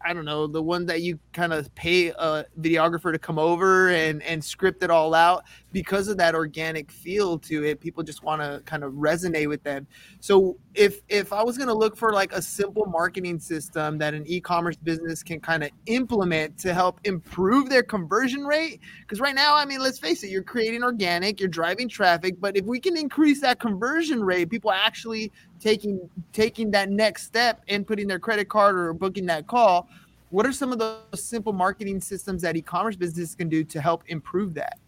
I 0.00 0.12
don't 0.12 0.24
know, 0.24 0.46
the 0.46 0.62
one 0.62 0.86
that 0.86 1.02
you 1.02 1.18
kind 1.32 1.52
of 1.52 1.74
pay 1.74 2.08
a 2.08 2.44
videographer 2.60 3.12
to 3.12 3.18
come 3.18 3.38
over 3.38 3.90
and 3.90 4.22
and 4.22 4.42
script 4.42 4.82
it 4.82 4.90
all 4.90 5.14
out 5.14 5.44
because 5.72 6.08
of 6.08 6.16
that 6.18 6.34
organic 6.34 6.90
feel 6.90 7.38
to 7.40 7.64
it. 7.64 7.80
People 7.80 8.02
just 8.02 8.22
want 8.22 8.40
to 8.40 8.62
kind 8.64 8.84
of 8.84 8.92
resonate 8.92 9.48
with 9.48 9.62
them. 9.64 9.86
So 10.20 10.56
if 10.74 11.00
if 11.08 11.32
I 11.32 11.42
was 11.42 11.56
going 11.56 11.68
to 11.68 11.74
look 11.74 11.96
for 11.96 12.12
like 12.12 12.32
a 12.32 12.40
simple 12.40 12.86
marketing 12.86 13.40
system 13.40 13.98
that 13.98 14.14
an 14.14 14.24
e-commerce 14.26 14.76
business 14.76 15.22
can 15.22 15.40
kind 15.40 15.64
of 15.64 15.70
implement 15.86 16.58
to 16.58 16.72
help 16.72 17.00
improve 17.04 17.68
their 17.68 17.82
conversion 17.82 18.44
rate 18.44 18.80
because 19.00 19.20
right 19.20 19.34
now, 19.34 19.54
I 19.54 19.64
mean, 19.64 19.80
let's 19.80 19.98
face 19.98 20.22
it, 20.22 20.30
you're 20.30 20.42
creating 20.42 20.84
organic, 20.84 21.40
you're 21.40 21.48
driving 21.48 21.88
traffic, 21.88 22.40
but 22.40 22.56
if 22.56 22.64
we 22.64 22.78
can 22.78 22.96
increase 22.96 23.40
that 23.40 23.58
conversion 23.58 24.22
rate, 24.22 24.50
people 24.50 24.70
actually 24.70 25.32
taking 25.60 26.08
taking 26.32 26.70
that 26.70 26.90
next 26.90 27.24
step 27.24 27.62
and 27.68 27.86
putting 27.86 28.06
their 28.06 28.18
credit 28.18 28.48
card 28.48 28.76
or 28.76 28.92
booking 28.92 29.26
that 29.26 29.46
call 29.46 29.88
what 30.30 30.46
are 30.46 30.52
some 30.52 30.72
of 30.72 30.78
those 30.78 31.00
simple 31.14 31.52
marketing 31.52 32.00
systems 32.00 32.42
that 32.42 32.56
e-commerce 32.56 32.96
businesses 32.96 33.34
can 33.34 33.48
do 33.48 33.64
to 33.64 33.80
help 33.80 34.04
improve 34.08 34.54
that? 34.54 34.78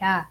Yeah. 0.00 0.24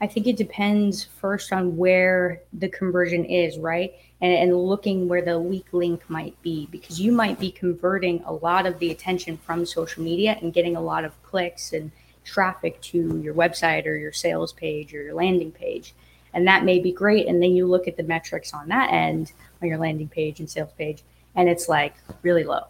I 0.00 0.08
think 0.08 0.26
it 0.26 0.36
depends 0.36 1.04
first 1.04 1.52
on 1.52 1.76
where 1.76 2.40
the 2.52 2.68
conversion 2.68 3.24
is 3.24 3.58
right? 3.58 3.94
And, 4.20 4.32
and 4.32 4.56
looking 4.56 5.08
where 5.08 5.22
the 5.22 5.38
weak 5.38 5.66
link 5.72 6.02
might 6.08 6.40
be 6.42 6.66
because 6.72 7.00
you 7.00 7.12
might 7.12 7.38
be 7.38 7.52
converting 7.52 8.22
a 8.24 8.32
lot 8.32 8.66
of 8.66 8.78
the 8.80 8.90
attention 8.90 9.36
from 9.36 9.64
social 9.64 10.02
media 10.02 10.36
and 10.42 10.52
getting 10.52 10.74
a 10.74 10.80
lot 10.80 11.04
of 11.04 11.20
clicks 11.22 11.72
and 11.72 11.92
traffic 12.24 12.80
to 12.80 13.18
your 13.18 13.34
website 13.34 13.86
or 13.86 13.96
your 13.96 14.12
sales 14.12 14.52
page 14.52 14.92
or 14.94 15.02
your 15.02 15.14
landing 15.14 15.52
page 15.52 15.94
and 16.34 16.46
that 16.46 16.64
may 16.64 16.78
be 16.78 16.92
great 16.92 17.26
and 17.26 17.42
then 17.42 17.54
you 17.54 17.66
look 17.66 17.88
at 17.88 17.96
the 17.96 18.02
metrics 18.02 18.52
on 18.52 18.68
that 18.68 18.92
end 18.92 19.32
on 19.62 19.68
your 19.68 19.78
landing 19.78 20.08
page 20.08 20.40
and 20.40 20.50
sales 20.50 20.72
page 20.78 21.02
and 21.34 21.48
it's 21.48 21.68
like 21.68 21.94
really 22.22 22.44
low 22.44 22.64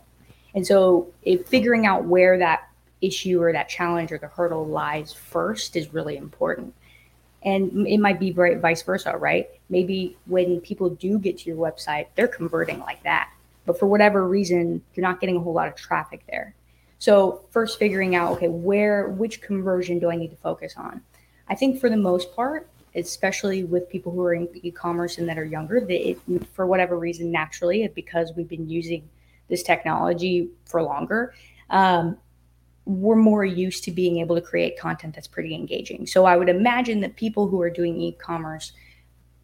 and 0.54 0.66
so 0.66 1.08
if 1.22 1.46
figuring 1.46 1.86
out 1.86 2.04
where 2.04 2.38
that 2.38 2.68
issue 3.00 3.42
or 3.42 3.52
that 3.52 3.68
challenge 3.68 4.12
or 4.12 4.18
the 4.18 4.28
hurdle 4.28 4.66
lies 4.66 5.12
first 5.12 5.76
is 5.76 5.92
really 5.92 6.16
important 6.16 6.74
And 7.44 7.86
it 7.88 7.98
might 7.98 8.20
be 8.20 8.32
right 8.32 8.58
vice 8.60 8.82
versa, 8.82 9.16
right? 9.16 9.48
Maybe 9.68 10.16
when 10.26 10.60
people 10.60 10.90
do 10.90 11.18
get 11.18 11.38
to 11.38 11.50
your 11.50 11.56
website, 11.56 12.06
they're 12.14 12.28
converting 12.28 12.78
like 12.80 13.02
that. 13.02 13.30
But 13.66 13.78
for 13.78 13.86
whatever 13.86 14.28
reason, 14.28 14.82
you're 14.94 15.02
not 15.06 15.20
getting 15.20 15.36
a 15.36 15.40
whole 15.40 15.52
lot 15.52 15.66
of 15.68 15.74
traffic 15.74 16.22
there. 16.30 16.54
So 16.98 17.42
first 17.50 17.78
figuring 17.80 18.14
out, 18.14 18.30
okay, 18.32 18.48
where 18.48 19.08
which 19.08 19.40
conversion 19.40 19.98
do 19.98 20.08
I 20.08 20.16
need 20.16 20.30
to 20.30 20.36
focus 20.36 20.74
on? 20.76 21.00
I 21.48 21.56
think 21.56 21.80
for 21.80 21.90
the 21.90 21.96
most 21.96 22.34
part, 22.36 22.68
especially 22.94 23.64
with 23.64 23.88
people 23.88 24.12
who 24.12 24.22
are 24.22 24.34
in 24.34 24.48
e-commerce 24.62 25.18
and 25.18 25.28
that 25.28 25.38
are 25.38 25.44
younger, 25.44 25.80
that 25.80 26.10
it, 26.10 26.18
for 26.52 26.66
whatever 26.66 26.98
reason, 26.98 27.30
naturally, 27.30 27.88
because 27.94 28.32
we've 28.36 28.48
been 28.48 28.68
using 28.68 29.08
this 29.48 29.62
technology 29.62 30.50
for 30.66 30.82
longer, 30.82 31.34
um, 31.70 32.16
we're 32.84 33.16
more 33.16 33.44
used 33.44 33.84
to 33.84 33.90
being 33.90 34.18
able 34.18 34.34
to 34.34 34.42
create 34.42 34.78
content 34.78 35.14
that's 35.14 35.28
pretty 35.28 35.54
engaging. 35.54 36.06
So 36.06 36.24
I 36.24 36.36
would 36.36 36.48
imagine 36.48 37.00
that 37.00 37.16
people 37.16 37.48
who 37.48 37.60
are 37.60 37.70
doing 37.70 38.00
e-commerce 38.00 38.72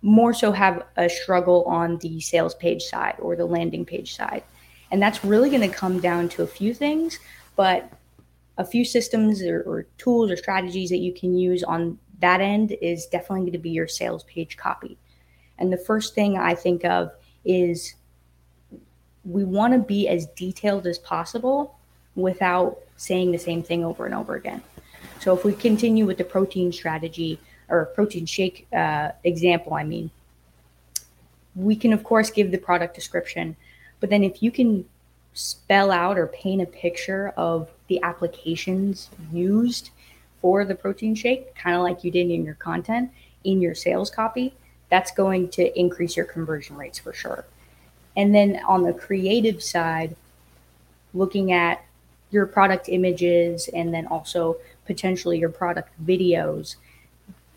more 0.03 0.33
so 0.33 0.53
have 0.53 0.85
a 0.97 1.09
struggle 1.09 1.65
on 1.65 1.99
the 1.99 2.21
sales 2.21 2.55
page 2.55 2.83
side 2.83 3.17
or 3.19 3.37
the 3.37 3.47
landing 3.47 3.85
page 3.85 4.15
side. 4.15 4.43
And 4.91 5.03
that's 5.03 5.25
really 5.25 5.51
going 5.51 5.69
to 5.69 5.75
come 5.75 6.01
down 6.01 6.29
to 6.31 6.43
a 6.43 6.47
few 6.47 6.73
things, 6.73 7.19
but 7.57 7.93
a 8.57 8.65
few 8.65 8.85
systems 8.85 9.43
or, 9.43 9.63
or, 9.63 9.87
tools 9.99 10.31
or 10.31 10.37
strategies 10.37 10.91
that 10.91 10.99
you 10.99 11.13
can 11.13 11.37
use 11.37 11.63
on 11.63 11.99
that 12.21 12.41
end 12.41 12.77
is 12.81 13.07
definitely 13.07 13.41
going 13.41 13.53
to 13.53 13.59
be 13.59 13.71
your 13.71 13.89
sales 13.89 14.25
page 14.25 14.57
copy. 14.57 14.97
And 15.59 15.73
the 15.73 15.79
first 15.79 16.15
thing 16.15 16.37
I 16.37 16.55
think 16.55 16.85
of 16.85 17.13
is 17.45 17.95
we 19.25 19.45
want 19.45 19.73
to 19.75 19.79
be 19.79 20.09
as 20.09 20.27
detailed 20.29 20.87
as 20.87 20.99
possible 20.99 21.77
without 22.15 22.79
saying 22.97 23.33
the 23.33 23.39
same 23.39 23.63
thing 23.63 23.85
over 23.85 24.07
and 24.07 24.15
over 24.15 24.35
again. 24.35 24.63
So 25.21 25.35
if 25.35 25.45
we 25.45 25.53
continue 25.53 26.07
with 26.07 26.19
the 26.19 26.25
protein 26.25 26.73
strategy 26.73 27.39
or 27.69 27.87
protein 27.87 28.27
shake 28.27 28.67
uh, 28.73 29.11
example, 29.25 29.75
I 29.75 29.85
mean, 29.85 30.11
we 31.55 31.77
can 31.77 31.93
of 31.93 32.05
course 32.05 32.31
give 32.31 32.51
the 32.51 32.59
product 32.59 32.95
description, 32.95 33.57
but 34.01 34.11
then 34.11 34.25
if 34.25 34.43
you 34.43 34.51
can 34.51 34.85
spell 35.35 35.91
out 35.91 36.19
or 36.19 36.27
paint 36.29 36.63
a 36.63 36.67
picture 36.67 37.33
of 37.37 37.69
the 37.89 38.03
applications 38.03 39.11
used 39.33 39.91
for 40.41 40.65
the 40.65 40.75
protein 40.75 41.15
shake, 41.15 41.55
kind 41.55 41.77
of 41.77 41.83
like 41.83 42.05
you 42.05 42.11
did 42.11 42.31
in 42.31 42.45
your 42.45 42.55
content 42.55 43.11
in 43.45 43.61
your 43.61 43.75
sales 43.75 44.11
copy, 44.11 44.55
that's 44.91 45.11
going 45.13 45.49
to 45.49 45.79
increase 45.79 46.17
your 46.17 46.27
conversion 46.27 46.77
rates 46.77 46.99
for 46.99 47.13
sure. 47.13 47.45
And 48.17 48.35
then 48.35 48.61
on 48.67 48.83
the 48.83 48.93
creative 48.93 49.63
side, 49.63 50.17
looking 51.15 51.53
at 51.53 51.85
your 52.31 52.47
product 52.47 52.89
images 52.89 53.69
and 53.69 53.93
then 53.93 54.07
also 54.07 54.57
potentially 54.87 55.39
your 55.39 55.49
product 55.49 55.91
videos, 56.05 56.77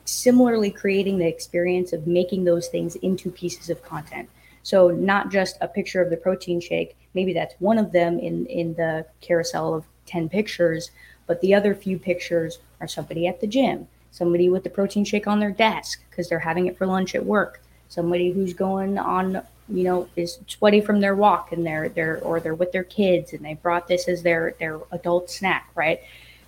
similarly 0.05 0.71
creating 0.71 1.17
the 1.17 1.27
experience 1.27 1.93
of 1.93 2.07
making 2.07 2.43
those 2.43 2.67
things 2.67 2.95
into 2.97 3.31
pieces 3.31 3.69
of 3.69 3.81
content. 3.83 4.29
So 4.63 4.89
not 4.89 5.31
just 5.31 5.57
a 5.61 5.67
picture 5.67 6.01
of 6.01 6.09
the 6.09 6.17
protein 6.17 6.61
shake, 6.61 6.95
maybe 7.13 7.33
that's 7.33 7.55
one 7.59 7.77
of 7.77 7.91
them 7.91 8.19
in 8.19 8.45
in 8.45 8.75
the 8.75 9.05
carousel 9.21 9.73
of 9.73 9.85
10 10.05 10.29
pictures, 10.29 10.91
but 11.31 11.39
the 11.39 11.53
other 11.53 11.73
few 11.73 11.97
pictures 11.97 12.59
are 12.81 12.89
somebody 12.89 13.25
at 13.25 13.39
the 13.39 13.47
gym, 13.47 13.87
somebody 14.11 14.49
with 14.49 14.65
the 14.65 14.69
protein 14.69 15.05
shake 15.05 15.27
on 15.27 15.39
their 15.39 15.49
desk 15.49 16.03
because 16.09 16.27
they're 16.27 16.39
having 16.39 16.67
it 16.67 16.77
for 16.77 16.85
lunch 16.85 17.15
at 17.15 17.25
work, 17.25 17.61
somebody 17.87 18.33
who's 18.33 18.53
going 18.53 18.97
on, 18.97 19.41
you 19.69 19.85
know, 19.85 20.09
is 20.17 20.39
sweaty 20.47 20.81
from 20.81 20.99
their 20.99 21.15
walk 21.15 21.53
and 21.53 21.65
they're 21.65 21.87
they're 21.87 22.19
or 22.21 22.41
they're 22.41 22.53
with 22.53 22.73
their 22.73 22.83
kids 22.83 23.31
and 23.31 23.45
they 23.45 23.53
brought 23.53 23.87
this 23.87 24.09
as 24.09 24.23
their 24.23 24.55
their 24.59 24.81
adult 24.91 25.29
snack, 25.29 25.69
right? 25.73 26.01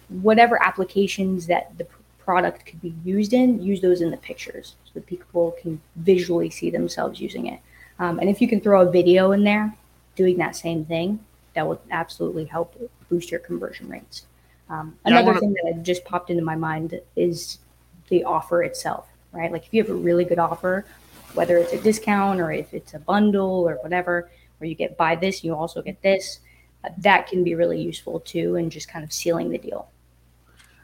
Whatever 0.10 0.62
applications 0.62 1.48
that 1.48 1.78
the 1.78 1.88
product 2.20 2.66
could 2.66 2.82
be 2.82 2.94
used 3.06 3.32
in, 3.32 3.64
use 3.64 3.80
those 3.80 4.02
in 4.02 4.12
the 4.12 4.18
pictures 4.18 4.76
so 4.84 4.92
that 4.96 5.06
people 5.06 5.56
can 5.62 5.80
visually 5.96 6.50
see 6.50 6.70
themselves 6.70 7.22
using 7.22 7.46
it. 7.46 7.62
Um, 8.00 8.20
and 8.20 8.30
if 8.30 8.42
you 8.42 8.50
can 8.50 8.60
throw 8.60 8.86
a 8.86 8.92
video 8.92 9.32
in 9.32 9.46
there 9.46 9.74
doing 10.18 10.36
that 10.40 10.58
same 10.58 10.84
thing, 10.84 11.22
that 11.56 11.66
would 11.66 11.80
absolutely 11.90 12.44
help 12.44 12.76
boost 13.08 13.32
your 13.32 13.40
conversion 13.40 13.88
rates. 13.88 14.26
Um, 14.74 14.98
another 15.06 15.28
wanna... 15.28 15.40
thing 15.40 15.56
that 15.64 15.84
just 15.84 16.04
popped 16.04 16.30
into 16.30 16.44
my 16.44 16.56
mind 16.56 17.00
is 17.16 17.60
the 18.10 18.24
offer 18.24 18.64
itself, 18.64 19.08
right? 19.32 19.52
Like 19.52 19.66
if 19.68 19.74
you 19.74 19.84
have 19.84 19.92
a 19.92 19.96
really 19.96 20.26
good 20.26 20.40
offer, 20.40 20.86
whether 21.36 21.58
it's 21.58 21.74
a 21.74 21.82
discount 21.82 22.40
or 22.42 22.52
if 22.52 22.74
it's 22.74 22.94
a 22.94 23.00
bundle 23.00 23.70
or 23.70 23.76
whatever, 23.84 24.32
where 24.58 24.68
you 24.68 24.76
get 24.76 24.98
buy 24.98 25.16
this, 25.16 25.44
you 25.44 25.54
also 25.54 25.82
get 25.82 26.02
this, 26.02 26.40
uh, 26.84 26.90
that 26.98 27.28
can 27.28 27.44
be 27.44 27.54
really 27.54 27.80
useful 27.80 28.20
too, 28.22 28.56
and 28.56 28.72
just 28.72 28.90
kind 28.90 29.04
of 29.06 29.14
sealing 29.14 29.50
the 29.50 29.58
deal. 29.58 29.90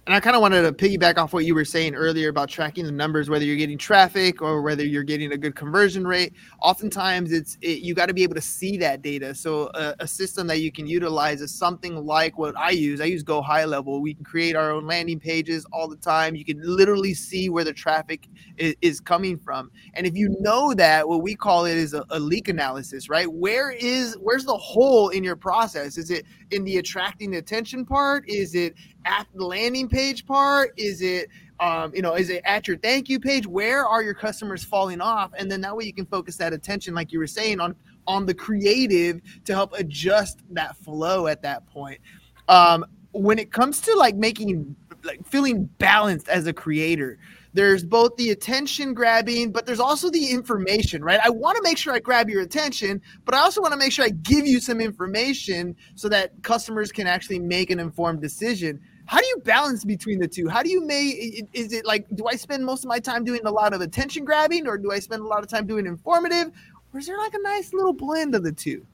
And 0.05 0.15
I 0.15 0.19
kind 0.19 0.35
of 0.35 0.41
wanted 0.41 0.61
to 0.63 0.71
piggyback 0.71 1.17
off 1.17 1.33
what 1.33 1.45
you 1.45 1.53
were 1.53 1.65
saying 1.65 1.93
earlier 1.93 2.29
about 2.29 2.49
tracking 2.49 2.85
the 2.85 2.91
numbers, 2.91 3.29
whether 3.29 3.45
you're 3.45 3.57
getting 3.57 3.77
traffic 3.77 4.41
or 4.41 4.61
whether 4.61 4.83
you're 4.83 5.03
getting 5.03 5.33
a 5.33 5.37
good 5.37 5.55
conversion 5.55 6.07
rate. 6.07 6.33
Oftentimes, 6.61 7.31
it's 7.31 7.57
it, 7.61 7.81
you 7.81 7.93
got 7.93 8.07
to 8.07 8.13
be 8.13 8.23
able 8.23 8.35
to 8.35 8.41
see 8.41 8.77
that 8.77 9.01
data. 9.01 9.35
So 9.35 9.69
a, 9.73 9.95
a, 9.99 10.07
system 10.07 10.47
that 10.47 10.59
you 10.59 10.71
can 10.71 10.87
utilize 10.87 11.41
is 11.41 11.53
something 11.53 11.95
like 12.05 12.37
what 12.37 12.57
I 12.57 12.71
use. 12.71 12.99
I 13.01 13.05
use 13.05 13.23
Go 13.23 13.41
High 13.41 13.65
Level. 13.65 14.01
We 14.01 14.13
can 14.13 14.23
create 14.23 14.55
our 14.55 14.71
own 14.71 14.87
landing 14.87 15.19
pages 15.19 15.65
all 15.71 15.87
the 15.87 15.95
time. 15.95 16.35
You 16.35 16.45
can 16.45 16.59
literally 16.63 17.13
see 17.13 17.49
where 17.49 17.63
the 17.63 17.73
traffic 17.73 18.27
is, 18.57 18.75
is 18.81 18.99
coming 18.99 19.37
from. 19.37 19.69
And 19.93 20.07
if 20.07 20.15
you 20.15 20.35
know 20.39 20.73
that, 20.73 21.07
what 21.07 21.21
we 21.21 21.35
call 21.35 21.65
it 21.65 21.77
is 21.77 21.93
a, 21.93 22.03
a 22.09 22.19
leak 22.19 22.47
analysis, 22.47 23.09
right? 23.09 23.31
Where 23.31 23.71
is 23.71 24.17
where's 24.21 24.45
the 24.45 24.57
hole 24.57 25.09
in 25.09 25.23
your 25.23 25.35
process? 25.35 25.97
Is 25.97 26.09
it 26.09 26.25
in 26.51 26.63
the 26.63 26.77
attracting 26.77 27.35
attention 27.35 27.85
part? 27.85 28.27
Is 28.27 28.55
it 28.55 28.75
at 29.05 29.27
the 29.33 29.45
landing 29.45 29.87
page 29.87 30.25
part? 30.25 30.73
Is 30.77 31.01
it 31.01 31.29
um, 31.59 31.93
you 31.93 32.01
know, 32.01 32.15
is 32.15 32.29
it 32.29 32.41
at 32.45 32.67
your 32.67 32.77
thank 32.77 33.09
you 33.09 33.19
page? 33.19 33.45
Where 33.45 33.85
are 33.85 34.01
your 34.01 34.13
customers 34.13 34.63
falling 34.63 35.01
off? 35.01 35.31
And 35.37 35.51
then 35.51 35.59
that 35.61 35.75
way 35.75 35.83
you 35.83 35.93
can 35.93 36.05
focus 36.05 36.37
that 36.37 36.53
attention, 36.53 36.93
like 36.93 37.11
you 37.11 37.19
were 37.19 37.27
saying, 37.27 37.59
on 37.59 37.75
on 38.07 38.25
the 38.25 38.33
creative 38.33 39.21
to 39.45 39.53
help 39.53 39.73
adjust 39.77 40.39
that 40.51 40.75
flow 40.77 41.27
at 41.27 41.41
that 41.43 41.67
point. 41.67 41.99
Um, 42.47 42.85
when 43.11 43.37
it 43.37 43.51
comes 43.51 43.81
to 43.81 43.95
like 43.95 44.15
making 44.15 44.75
like 45.03 45.25
feeling 45.27 45.65
balanced 45.77 46.29
as 46.29 46.47
a 46.47 46.53
creator, 46.53 47.19
there's 47.53 47.83
both 47.83 48.15
the 48.17 48.29
attention 48.29 48.93
grabbing, 48.93 49.51
but 49.51 49.65
there's 49.65 49.79
also 49.79 50.09
the 50.09 50.31
information, 50.31 51.03
right? 51.03 51.19
I 51.23 51.29
want 51.29 51.57
to 51.57 51.63
make 51.63 51.77
sure 51.77 51.93
I 51.93 51.99
grab 51.99 52.29
your 52.29 52.41
attention, 52.41 53.01
but 53.25 53.33
I 53.33 53.39
also 53.39 53.61
want 53.61 53.73
to 53.73 53.79
make 53.79 53.91
sure 53.91 54.05
I 54.05 54.09
give 54.09 54.45
you 54.45 54.59
some 54.59 54.79
information 54.79 55.75
so 55.95 56.09
that 56.09 56.31
customers 56.43 56.91
can 56.91 57.07
actually 57.07 57.39
make 57.39 57.71
an 57.71 57.79
informed 57.79 58.21
decision. 58.21 58.79
How 59.07 59.19
do 59.19 59.25
you 59.25 59.37
balance 59.43 59.83
between 59.83 60.19
the 60.19 60.27
two? 60.27 60.47
How 60.47 60.61
do 60.61 60.69
you 60.69 60.85
make 60.85 61.49
is 61.53 61.73
it 61.73 61.85
like 61.85 62.05
do 62.15 62.27
I 62.27 62.35
spend 62.35 62.63
most 62.63 62.83
of 62.83 62.89
my 62.89 62.99
time 62.99 63.23
doing 63.23 63.41
a 63.45 63.51
lot 63.51 63.73
of 63.73 63.81
attention 63.81 64.23
grabbing 64.23 64.67
or 64.67 64.77
do 64.77 64.91
I 64.91 64.99
spend 64.99 65.23
a 65.23 65.27
lot 65.27 65.41
of 65.41 65.49
time 65.49 65.65
doing 65.65 65.87
informative? 65.87 66.51
Or 66.93 66.99
is 66.99 67.07
there 67.07 67.17
like 67.17 67.33
a 67.33 67.41
nice 67.41 67.73
little 67.73 67.93
blend 67.93 68.35
of 68.35 68.43
the 68.43 68.51
2 68.51 68.85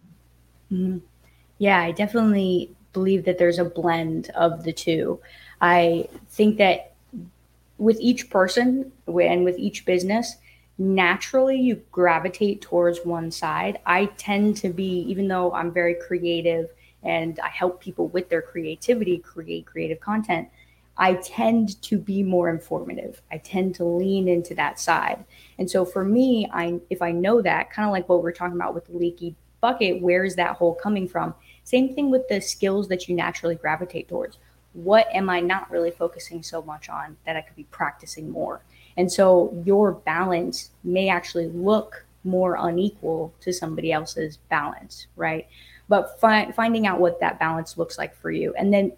mm-hmm. 0.71 0.97
Yeah, 1.57 1.79
I 1.79 1.91
definitely 1.91 2.75
believe 2.95 3.25
that 3.25 3.37
there's 3.37 3.59
a 3.59 3.65
blend 3.65 4.29
of 4.31 4.63
the 4.63 4.73
two. 4.73 5.19
I 5.61 6.09
think 6.29 6.57
that 6.57 6.94
with 7.77 7.97
each 7.99 8.29
person 8.29 8.91
and 9.07 9.43
with 9.43 9.57
each 9.57 9.85
business, 9.85 10.37
naturally 10.77 11.57
you 11.57 11.81
gravitate 11.91 12.61
towards 12.61 12.99
one 13.05 13.31
side. 13.31 13.79
I 13.85 14.05
tend 14.17 14.57
to 14.57 14.69
be, 14.69 15.05
even 15.07 15.27
though 15.27 15.53
I'm 15.53 15.71
very 15.71 15.95
creative 15.95 16.69
and 17.03 17.39
I 17.39 17.49
help 17.49 17.81
people 17.81 18.07
with 18.09 18.29
their 18.29 18.41
creativity 18.41 19.19
create 19.19 19.65
creative 19.65 19.99
content, 19.99 20.49
I 20.97 21.15
tend 21.15 21.81
to 21.83 21.97
be 21.97 22.23
more 22.23 22.49
informative. 22.49 23.21
I 23.31 23.37
tend 23.37 23.75
to 23.75 23.85
lean 23.85 24.27
into 24.27 24.55
that 24.55 24.79
side. 24.79 25.25
And 25.59 25.69
so 25.69 25.83
for 25.83 26.05
me, 26.05 26.49
I 26.53 26.79
if 26.89 27.01
I 27.01 27.11
know 27.11 27.41
that, 27.41 27.69
kind 27.71 27.85
of 27.85 27.91
like 27.91 28.07
what 28.07 28.23
we're 28.23 28.31
talking 28.31 28.55
about 28.55 28.73
with 28.73 28.85
the 28.85 28.97
leaky 28.97 29.35
bucket, 29.59 30.01
where 30.01 30.23
is 30.23 30.35
that 30.35 30.55
hole 30.55 30.75
coming 30.75 31.07
from? 31.07 31.33
Same 31.63 31.93
thing 31.93 32.11
with 32.11 32.27
the 32.29 32.39
skills 32.39 32.87
that 32.87 33.09
you 33.09 33.15
naturally 33.15 33.55
gravitate 33.55 34.07
towards 34.07 34.37
what 34.75 35.07
am 35.13 35.29
I 35.29 35.39
not 35.39 35.71
really 35.71 35.91
focusing 35.91 36.43
so 36.43 36.61
much 36.61 36.89
on 36.89 37.15
that 37.25 37.35
I 37.35 37.41
could 37.41 37.55
be 37.55 37.65
practicing 37.71 38.29
more? 38.29 38.61
And 38.97 39.11
so 39.11 39.57
your 39.65 39.93
balance 39.93 40.71
may 40.83 41.09
actually 41.09 41.47
look 41.47 42.05
more 42.23 42.57
unequal 42.59 43.33
to 43.41 43.53
somebody 43.53 43.91
else's 43.91 44.37
balance, 44.49 45.07
right? 45.15 45.47
But 45.87 46.19
fi- 46.19 46.51
finding 46.51 46.87
out 46.87 46.99
what 46.99 47.19
that 47.21 47.39
balance 47.39 47.77
looks 47.77 47.97
like 47.97 48.15
for 48.15 48.31
you 48.31 48.53
and 48.57 48.73
then 48.73 48.91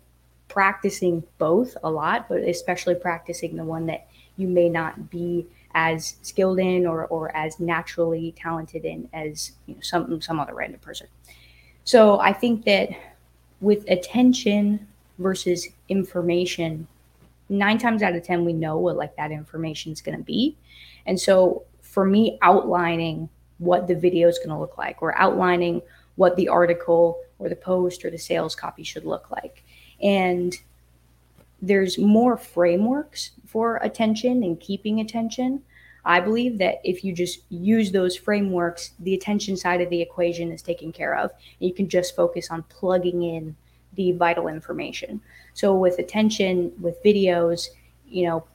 practicing 0.48 1.24
both 1.38 1.77
a 1.84 1.89
lot, 1.89 2.27
but 2.29 2.39
especially 2.39 2.96
practicing 2.96 3.55
the 3.55 3.63
one 3.63 3.86
that 3.88 4.07
you 4.38 4.48
may 4.48 4.69
not 4.69 5.10
be 5.10 5.46
as 5.75 6.15
skilled 6.22 6.60
in 6.60 6.88
or, 6.88 7.05
or 7.07 7.36
as 7.36 7.60
naturally 7.60 8.34
talented 8.38 8.86
in 8.86 9.07
as 9.13 9.51
you 9.67 9.75
know, 9.75 9.81
some 9.81 10.22
some 10.22 10.39
other 10.39 10.55
random 10.55 10.79
person. 10.79 11.07
So 11.84 12.19
I 12.19 12.34
think 12.34 12.65
that 12.65 12.89
with 13.62 13.88
attention 13.89 14.88
versus 15.19 15.67
information, 15.89 16.88
nine 17.50 17.77
times 17.77 18.03
out 18.03 18.15
of 18.15 18.24
10, 18.24 18.45
we 18.45 18.53
know 18.53 18.77
what 18.77 18.97
like 18.97 19.15
that 19.15 19.31
information 19.31 19.91
is 19.91 20.01
going 20.01 20.17
to 20.17 20.24
be. 20.24 20.55
And 21.05 21.19
so 21.19 21.63
for 21.81 22.05
me, 22.05 22.38
outlining 22.41 23.29
what 23.59 23.88
the 23.88 23.95
video 23.95 24.27
is 24.27 24.38
going 24.38 24.50
to 24.50 24.57
look 24.57 24.77
like 24.77 25.01
or 25.01 25.17
outlining 25.17 25.81
what 26.15 26.36
the 26.36 26.47
article 26.47 27.19
or 27.39 27.50
the 27.50 27.55
post 27.55 28.03
or 28.03 28.12
the 28.12 28.17
sales 28.17 28.55
copy 28.55 28.83
should 28.83 29.05
look 29.05 29.31
like. 29.31 29.63
And 30.01 30.55
there's 31.62 31.97
more 31.97 32.38
frameworks 32.38 33.31
for 33.45 33.77
attention 33.77 34.43
and 34.43 34.59
keeping 34.59 35.00
attention. 35.00 35.63
I 36.05 36.19
believe 36.19 36.57
that 36.59 36.75
if 36.83 37.03
you 37.03 37.13
just 37.13 37.39
use 37.50 37.91
those 37.91 38.15
frameworks, 38.15 38.91
the 39.00 39.13
attention 39.13 39.57
side 39.57 39.81
of 39.81 39.89
the 39.89 40.01
equation 40.01 40.51
is 40.51 40.62
taken 40.62 40.91
care 40.91 41.15
of. 41.15 41.31
And 41.31 41.67
you 41.67 41.74
can 41.74 41.89
just 41.89 42.15
focus 42.15 42.50
on 42.50 42.63
plugging 42.63 43.24
in 43.24 43.55
the 43.98 44.13
vital 44.13 44.48
information. 44.48 45.20
So 45.54 45.75
with 45.75 46.00
attention, 46.00 46.72
with 46.80 47.04
videos, 47.04 47.68
you 48.08 48.27
know, 48.27 48.46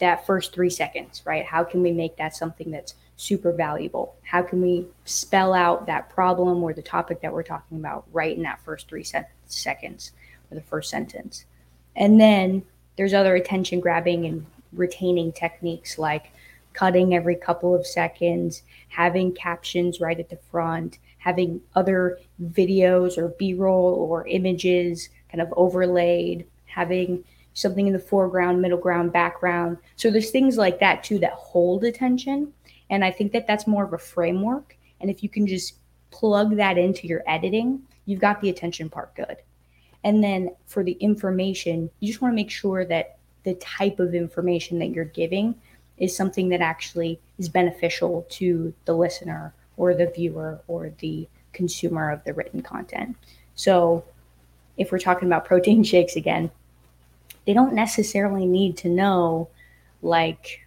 that 0.00 0.26
first 0.26 0.54
three 0.54 0.70
seconds, 0.70 1.22
right? 1.26 1.44
How 1.44 1.64
can 1.64 1.82
we 1.82 1.92
make 1.92 2.16
that 2.16 2.34
something 2.34 2.70
that's 2.70 2.94
super 3.16 3.52
valuable? 3.52 4.14
How 4.22 4.42
can 4.42 4.62
we 4.62 4.86
spell 5.04 5.52
out 5.52 5.86
that 5.86 6.08
problem 6.08 6.62
or 6.62 6.72
the 6.72 6.82
topic 6.82 7.20
that 7.20 7.32
we're 7.32 7.42
talking 7.42 7.78
about 7.78 8.04
right 8.12 8.34
in 8.36 8.42
that 8.44 8.60
first 8.64 8.88
three 8.88 9.04
se- 9.04 9.26
seconds 9.46 10.12
or 10.50 10.54
the 10.54 10.62
first 10.62 10.88
sentence? 10.88 11.44
And 11.94 12.20
then 12.20 12.62
there's 12.96 13.12
other 13.12 13.34
attention 13.34 13.80
grabbing 13.80 14.24
and 14.24 14.46
retaining 14.72 15.32
techniques 15.32 15.98
like 15.98 16.32
cutting 16.72 17.14
every 17.14 17.36
couple 17.36 17.74
of 17.74 17.86
seconds, 17.86 18.62
having 18.88 19.32
captions 19.34 20.00
right 20.00 20.18
at 20.18 20.30
the 20.30 20.38
front, 20.50 20.98
having 21.18 21.60
other 21.74 22.18
videos 22.50 23.18
or 23.18 23.28
B 23.38 23.54
roll 23.54 23.94
or 23.94 24.26
images 24.26 25.08
kind 25.30 25.40
of 25.40 25.52
overlaid, 25.56 26.46
having 26.66 27.24
something 27.54 27.86
in 27.86 27.92
the 27.92 27.98
foreground, 27.98 28.62
middle 28.62 28.78
ground, 28.78 29.12
background. 29.12 29.78
So 29.96 30.10
there's 30.10 30.30
things 30.30 30.56
like 30.56 30.80
that 30.80 31.04
too 31.04 31.18
that 31.20 31.32
hold 31.32 31.84
attention. 31.84 32.52
And 32.90 33.04
I 33.04 33.10
think 33.10 33.32
that 33.32 33.46
that's 33.46 33.66
more 33.66 33.84
of 33.84 33.92
a 33.92 33.98
framework. 33.98 34.76
And 35.00 35.10
if 35.10 35.22
you 35.22 35.28
can 35.28 35.46
just 35.46 35.74
plug 36.10 36.56
that 36.56 36.78
into 36.78 37.06
your 37.06 37.22
editing, 37.26 37.82
you've 38.06 38.20
got 38.20 38.40
the 38.40 38.50
attention 38.50 38.88
part 38.88 39.14
good. 39.14 39.36
And 40.04 40.22
then 40.22 40.50
for 40.66 40.82
the 40.82 40.92
information, 40.92 41.90
you 42.00 42.08
just 42.08 42.20
want 42.20 42.32
to 42.32 42.36
make 42.36 42.50
sure 42.50 42.84
that 42.86 43.18
the 43.44 43.54
type 43.54 44.00
of 44.00 44.14
information 44.14 44.78
that 44.78 44.90
you're 44.90 45.04
giving 45.04 45.54
is 45.98 46.16
something 46.16 46.48
that 46.48 46.60
actually 46.60 47.20
is 47.38 47.48
beneficial 47.48 48.26
to 48.30 48.72
the 48.84 48.94
listener 48.94 49.54
or 49.76 49.94
the 49.94 50.06
viewer 50.14 50.60
or 50.66 50.92
the 50.98 51.28
consumer 51.52 52.10
of 52.10 52.24
the 52.24 52.34
written 52.34 52.62
content. 52.62 53.16
So, 53.54 54.04
if 54.76 54.90
we're 54.90 54.98
talking 54.98 55.28
about 55.28 55.44
protein 55.52 55.84
shakes 55.84 56.16
again, 56.16 56.50
they 57.46 57.52
don't 57.52 57.74
necessarily 57.74 58.46
need 58.46 58.76
to 58.78 58.88
know 58.88 59.48
like 60.02 60.66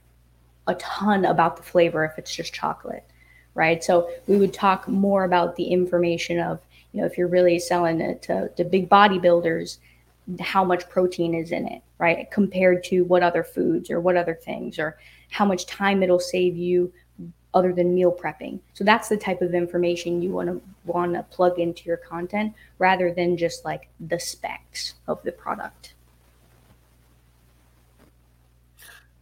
a 0.68 0.76
ton 0.76 1.26
about 1.26 1.58
the 1.58 1.64
flavor 1.64 2.04
if 2.06 2.18
it's 2.18 2.34
just 2.34 2.54
chocolate, 2.54 3.06
right? 3.54 3.84
So, 3.84 4.10
we 4.28 4.38
would 4.38 4.54
talk 4.54 4.88
more 4.88 5.24
about 5.24 5.56
the 5.56 5.66
information 5.66 6.40
of, 6.40 6.60
you 6.92 7.02
know, 7.02 7.08
if 7.08 7.18
you're 7.18 7.28
really 7.28 7.60
selling 7.60 8.02
it 8.02 8.22
to, 8.24 8.50
to 8.56 8.64
big 8.64 8.90
bodybuilders, 8.90 9.78
how 10.40 10.64
much 10.64 10.90
protein 10.90 11.36
is 11.36 11.52
in 11.52 11.68
it, 11.68 11.82
right? 12.00 12.30
Compared 12.32 12.84
to 12.86 13.04
what 13.04 13.24
other 13.24 13.44
foods 13.44 13.92
or 13.92 14.00
what 14.00 14.18
other 14.18 14.34
things 14.34 14.80
or 14.80 14.98
how 15.30 15.46
much 15.46 15.66
time 15.66 16.02
it'll 16.02 16.20
save 16.20 16.56
you 16.56 16.92
other 17.56 17.74
than 17.74 17.96
meal 17.96 18.12
prepping. 18.12 18.60
So 18.74 18.84
that's 18.84 19.08
the 19.08 19.18
type 19.18 19.42
of 19.42 19.56
information 19.56 20.22
you 20.22 20.30
want 20.30 20.50
to 20.50 20.62
want 20.84 21.14
to 21.14 21.24
plug 21.24 21.58
into 21.58 21.86
your 21.86 21.98
content 21.98 22.54
rather 22.78 23.14
than 23.14 23.38
just 23.38 23.66
like 23.66 23.88
the 24.00 24.20
specs 24.20 24.96
of 25.08 25.24
the 25.24 25.32
product. 25.32 25.94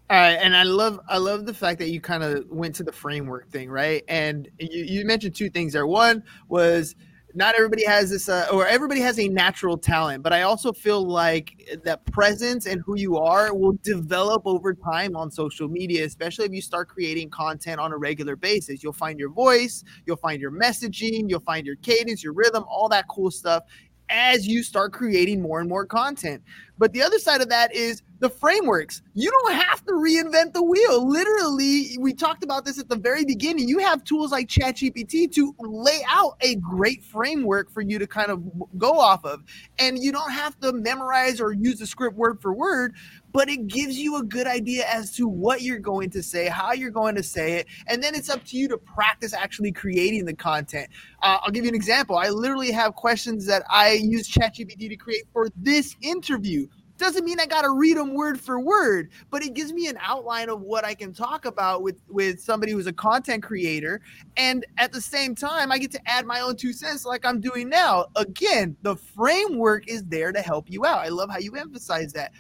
All 0.10 0.20
right, 0.20 0.34
and 0.34 0.56
I 0.56 0.64
love 0.64 1.00
I 1.08 1.18
love 1.18 1.46
the 1.46 1.54
fact 1.54 1.80
that 1.80 1.90
you 1.90 2.02
kind 2.02 2.24
of 2.24 2.50
went 2.50 2.76
to 2.76 2.84
the 2.84 2.92
framework 2.92 3.50
thing, 3.50 3.70
right? 3.70 4.04
And 4.08 4.50
you, 4.60 4.84
you 4.84 5.06
mentioned 5.06 5.36
two 5.36 5.50
things 5.50 5.74
there. 5.74 5.88
One 5.88 6.24
was 6.50 6.96
not 7.36 7.56
everybody 7.56 7.86
has 7.86 8.10
this 8.10 8.30
uh, 8.30 8.48
or 8.52 8.68
everybody 8.68 9.02
has 9.02 9.20
a 9.20 9.28
natural 9.28 9.78
talent 9.78 10.22
but 10.22 10.34
i 10.34 10.44
also 10.44 10.72
feel 10.72 11.06
like 11.06 11.70
that 11.84 12.06
presence 12.12 12.66
and 12.66 12.82
who 12.82 12.98
you 12.98 13.18
are 13.18 13.54
will 13.54 13.78
develop 13.84 14.44
over 14.46 14.74
time 14.74 15.16
on 15.16 15.32
social 15.32 15.68
media 15.68 16.06
especially 16.06 16.46
if 16.46 16.52
you 16.52 16.62
start 16.62 16.88
creating 16.88 17.30
content 17.30 17.80
on 17.80 17.92
a 17.92 17.98
regular 17.98 18.36
basis. 18.36 18.84
You'll 18.84 18.94
find 18.94 19.20
your 19.20 19.30
voice 19.30 19.84
you'll 20.06 20.18
find 20.18 20.42
your 20.42 20.52
messaging 20.52 21.30
you'll 21.30 21.40
find 21.40 21.66
your 21.66 21.76
cadence 21.78 22.24
your 22.24 22.34
rhythm 22.34 22.64
all 22.68 22.90
that 22.90 23.08
cool 23.08 23.32
stuff 23.32 23.64
as 24.10 24.48
you 24.48 24.64
start 24.64 24.94
creating 24.94 25.42
more 25.42 25.60
and 25.60 25.68
more 25.68 25.86
content. 25.86 26.42
But 26.78 26.94
the 26.94 27.02
other 27.02 27.20
side 27.20 27.42
of 27.42 27.50
that 27.50 27.74
is 27.74 28.02
the 28.24 28.30
frameworks. 28.30 29.02
You 29.14 29.30
don't 29.30 29.54
have 29.54 29.86
to 29.86 29.92
reinvent 29.92 30.54
the 30.54 30.64
wheel. 30.64 31.06
Literally, 31.06 31.98
we 32.00 32.14
talked 32.14 32.42
about 32.42 32.64
this 32.64 32.80
at 32.80 32.88
the 32.88 32.96
very 32.96 33.26
beginning. 33.26 33.68
You 33.68 33.80
have 33.80 34.02
tools 34.06 34.32
like 34.32 34.48
ChatGPT 34.48 35.30
to 35.34 35.54
lay 35.60 36.06
out 36.10 36.38
a 36.40 36.56
great 36.56 37.04
framework 37.04 37.70
for 37.70 37.82
you 37.82 38.00
to 38.00 38.08
kind 38.08 38.32
of 38.32 38.42
go 38.78 38.98
off 38.98 39.26
of. 39.26 39.44
And 39.78 40.02
you 40.02 40.14
don't 40.14 40.32
have 40.32 40.58
to 40.62 40.72
memorize 40.72 41.42
or 41.42 41.52
use 41.52 41.80
the 41.80 41.86
script 41.86 42.16
word 42.16 42.42
for 42.42 42.54
word, 42.54 42.96
but 43.34 43.50
it 43.50 43.68
gives 43.68 44.00
you 44.00 44.16
a 44.16 44.24
good 44.24 44.48
idea 44.48 44.86
as 44.88 45.12
to 45.18 45.28
what 45.28 45.62
you're 45.62 45.80
going 45.80 46.10
to 46.12 46.24
say, 46.24 46.48
how 46.48 46.72
you're 46.72 46.92
going 46.92 47.16
to 47.16 47.24
say 47.24 47.56
it. 47.56 47.68
And 47.88 48.02
then 48.02 48.16
it's 48.16 48.30
up 48.30 48.46
to 48.46 48.58
you 48.58 48.70
to 48.70 48.78
practice 48.78 49.34
actually 49.34 49.74
creating 49.74 50.24
the 50.24 50.34
content. 50.34 50.88
Uh, 51.22 51.40
I'll 51.42 51.52
give 51.52 51.66
you 51.66 51.70
an 51.70 51.76
example. 51.76 52.18
I 52.18 52.30
literally 52.30 52.72
have 52.72 52.96
questions 52.96 53.46
that 53.48 53.64
I 53.70 54.00
use 54.02 54.30
ChatGPT 54.30 54.88
to 54.88 54.96
create 54.96 55.26
for 55.34 55.50
this 55.58 55.98
interview 56.02 56.68
doesn't 56.98 57.26
mean 57.26 57.40
I 57.40 57.46
got 57.46 57.64
to 57.64 57.72
read 57.72 57.98
them 57.98 58.14
word 58.14 58.40
for 58.40 58.60
word, 58.60 59.10
but 59.30 59.44
it 59.44 59.54
gives 59.54 59.74
me 59.74 59.88
an 59.88 59.98
outline 60.00 60.50
of 60.50 60.62
what 60.62 60.86
I 60.86 60.94
can 60.94 61.14
talk 61.14 61.46
about 61.46 61.82
with 61.82 62.02
with 62.08 62.40
somebody 62.40 62.72
who's 62.72 62.88
a 62.88 62.94
content 62.94 63.44
creator, 63.44 64.02
and 64.38 64.66
at 64.78 64.92
the 64.92 65.02
same 65.02 65.36
time, 65.36 65.72
I 65.72 65.78
get 65.78 65.92
to 65.92 66.02
add 66.10 66.26
my 66.26 66.40
own 66.40 66.56
two 66.56 66.74
cents 66.74 67.06
like 67.06 67.26
I'm 67.26 67.42
doing 67.42 67.70
now. 67.70 68.06
Again, 68.16 68.76
the 68.82 68.96
framework 68.96 69.88
is 69.88 70.04
there 70.04 70.32
to 70.32 70.42
help 70.42 70.70
you 70.70 70.86
out. 70.86 71.00
I 71.00 71.10
love 71.10 71.30
how 71.30 71.40
you 71.40 71.56
emphasize 71.56 72.14
that. 72.14 72.32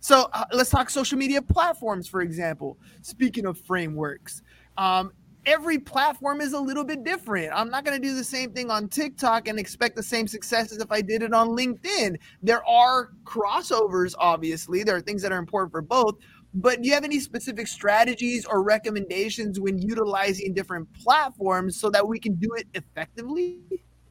So 0.00 0.28
uh, 0.32 0.44
let's 0.52 0.70
talk 0.70 0.88
social 0.90 1.18
media 1.18 1.42
platforms, 1.42 2.08
for 2.08 2.22
example. 2.22 2.78
Speaking 3.02 3.44
of 3.46 3.58
frameworks, 3.58 4.42
um, 4.78 5.12
every 5.50 5.78
platform 5.78 6.40
is 6.40 6.52
a 6.52 6.60
little 6.60 6.84
bit 6.84 7.02
different. 7.02 7.50
I'm 7.52 7.70
not 7.70 7.84
going 7.84 8.00
to 8.00 8.08
do 8.08 8.14
the 8.14 8.22
same 8.22 8.52
thing 8.52 8.70
on 8.70 8.88
TikTok 8.88 9.48
and 9.48 9.58
expect 9.58 9.96
the 9.96 10.02
same 10.02 10.28
success 10.28 10.70
as 10.70 10.78
if 10.78 10.92
I 10.92 11.02
did 11.02 11.22
it 11.22 11.34
on 11.34 11.48
LinkedIn. 11.48 12.16
There 12.40 12.64
are 12.68 13.10
crossovers, 13.24 14.14
obviously. 14.18 14.84
There 14.84 14.94
are 14.94 15.00
things 15.00 15.22
that 15.22 15.32
are 15.32 15.38
important 15.38 15.72
for 15.72 15.82
both. 15.82 16.18
But 16.54 16.82
do 16.82 16.88
you 16.88 16.94
have 16.94 17.04
any 17.04 17.18
specific 17.18 17.66
strategies 17.66 18.44
or 18.44 18.62
recommendations 18.62 19.58
when 19.58 19.78
utilizing 19.78 20.54
different 20.54 20.92
platforms 20.94 21.80
so 21.80 21.90
that 21.90 22.06
we 22.06 22.20
can 22.20 22.34
do 22.36 22.54
it 22.54 22.68
effectively? 22.74 23.60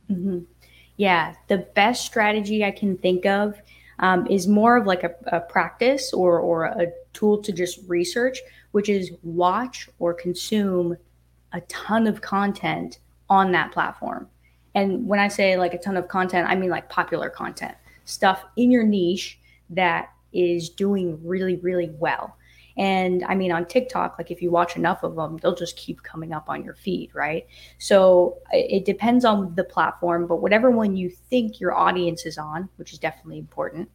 Mm-hmm. 0.09 0.39
Yeah, 0.97 1.35
the 1.47 1.59
best 1.75 2.05
strategy 2.05 2.65
I 2.65 2.71
can 2.71 2.97
think 2.97 3.25
of 3.25 3.61
um, 3.99 4.27
is 4.27 4.47
more 4.47 4.75
of 4.75 4.85
like 4.85 5.03
a, 5.03 5.11
a 5.27 5.39
practice 5.39 6.11
or, 6.11 6.39
or 6.39 6.65
a 6.65 6.87
tool 7.13 7.41
to 7.41 7.53
just 7.53 7.79
research, 7.87 8.39
which 8.71 8.89
is 8.89 9.11
watch 9.23 9.87
or 9.99 10.13
consume 10.13 10.97
a 11.53 11.61
ton 11.61 12.07
of 12.07 12.21
content 12.21 12.99
on 13.29 13.51
that 13.51 13.71
platform. 13.71 14.27
And 14.75 15.07
when 15.07 15.19
I 15.19 15.27
say 15.27 15.57
like 15.57 15.73
a 15.73 15.77
ton 15.77 15.97
of 15.97 16.07
content, 16.07 16.47
I 16.49 16.55
mean 16.55 16.69
like 16.69 16.89
popular 16.89 17.29
content, 17.29 17.75
stuff 18.05 18.45
in 18.55 18.71
your 18.71 18.83
niche 18.83 19.39
that 19.71 20.09
is 20.31 20.69
doing 20.69 21.19
really, 21.23 21.57
really 21.57 21.89
well. 21.97 22.35
And 22.77 23.25
I 23.25 23.35
mean, 23.35 23.51
on 23.51 23.65
TikTok, 23.65 24.17
like 24.17 24.31
if 24.31 24.41
you 24.41 24.51
watch 24.51 24.77
enough 24.77 25.03
of 25.03 25.15
them, 25.15 25.37
they'll 25.37 25.55
just 25.55 25.75
keep 25.75 26.01
coming 26.01 26.31
up 26.31 26.49
on 26.49 26.63
your 26.63 26.75
feed, 26.75 27.13
right? 27.13 27.45
So 27.77 28.37
it 28.51 28.85
depends 28.85 29.25
on 29.25 29.53
the 29.55 29.65
platform, 29.65 30.27
but 30.27 30.37
whatever 30.37 30.71
one 30.71 30.95
you 30.95 31.09
think 31.09 31.59
your 31.59 31.75
audience 31.75 32.25
is 32.25 32.37
on, 32.37 32.69
which 32.77 32.93
is 32.93 32.99
definitely 32.99 33.37
important, 33.37 33.89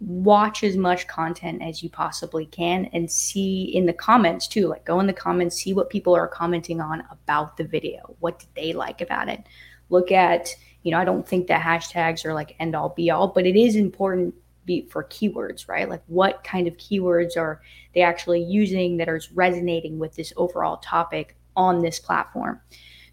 watch 0.00 0.62
as 0.62 0.76
much 0.76 1.08
content 1.08 1.62
as 1.62 1.82
you 1.82 1.90
possibly 1.90 2.46
can 2.46 2.86
and 2.92 3.10
see 3.10 3.64
in 3.74 3.86
the 3.86 3.92
comments 3.92 4.46
too. 4.46 4.68
Like 4.68 4.84
go 4.84 5.00
in 5.00 5.06
the 5.06 5.12
comments 5.12 5.60
see 5.62 5.72
what 5.72 5.90
people 5.90 6.14
are 6.14 6.28
commenting 6.28 6.80
on 6.80 7.02
about 7.10 7.56
the 7.56 7.64
video. 7.64 8.16
What 8.20 8.38
did 8.38 8.48
they 8.54 8.72
like 8.72 9.00
about 9.00 9.28
it? 9.28 9.44
Look 9.90 10.12
at 10.12 10.54
you 10.82 10.92
know 10.92 10.98
i 10.98 11.04
don't 11.04 11.26
think 11.26 11.48
that 11.48 11.60
hashtags 11.60 12.24
are 12.24 12.32
like 12.32 12.54
end 12.60 12.76
all 12.76 12.90
be 12.90 13.10
all 13.10 13.26
but 13.26 13.44
it 13.44 13.56
is 13.56 13.74
important 13.74 14.32
be 14.68 14.86
for 14.88 15.02
keywords 15.02 15.66
right? 15.66 15.88
Like 15.88 16.02
what 16.06 16.44
kind 16.44 16.68
of 16.68 16.76
keywords 16.76 17.36
are 17.36 17.60
they 17.94 18.02
actually 18.02 18.44
using 18.44 18.98
that 18.98 19.08
are 19.08 19.20
resonating 19.34 19.98
with 19.98 20.14
this 20.14 20.32
overall 20.36 20.76
topic 20.76 21.34
on 21.56 21.82
this 21.82 21.98
platform? 21.98 22.60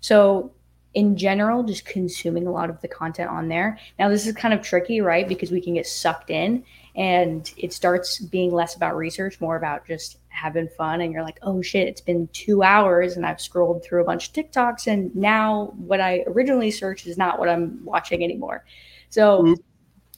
So 0.02 0.52
in 0.96 1.18
general, 1.18 1.62
just 1.62 1.86
consuming 1.86 2.48
a 2.48 2.52
lot 2.52 2.70
of 2.70 2.80
the 2.80 2.88
content 2.88 3.30
on 3.30 3.50
there. 3.50 3.78
Now, 4.00 4.08
this 4.08 4.26
is 4.26 4.34
kind 4.34 4.54
of 4.54 4.62
tricky, 4.62 5.02
right? 5.02 5.28
Because 5.28 5.52
we 5.52 5.60
can 5.60 5.74
get 5.74 5.86
sucked 5.86 6.30
in 6.30 6.64
and 6.96 7.54
it 7.58 7.74
starts 7.74 8.20
being 8.20 8.54
less 8.54 8.78
about 8.78 8.96
research, 8.96 9.42
more 9.42 9.58
about 9.58 9.86
just 9.86 10.20
having 10.30 10.70
fun. 10.70 11.02
And 11.02 11.12
you're 11.12 11.22
like, 11.22 11.38
oh 11.42 11.62
shit, 11.62 11.90
it's 11.90 12.00
been 12.00 12.30
two 12.32 12.64
hours 12.64 13.18
and 13.18 13.26
I've 13.26 13.42
scrolled 13.42 13.84
through 13.84 14.02
a 14.02 14.06
bunch 14.06 14.30
of 14.30 14.34
TikToks. 14.34 14.88
And 14.88 15.14
now 15.14 15.74
what 15.76 16.00
I 16.00 16.24
originally 16.28 16.72
searched 16.72 17.08
is 17.08 17.18
not 17.18 17.40
what 17.40 17.50
I'm 17.50 17.84
watching 17.84 18.24
anymore. 18.24 18.64
So, 19.10 19.46
Oop. 19.46 19.60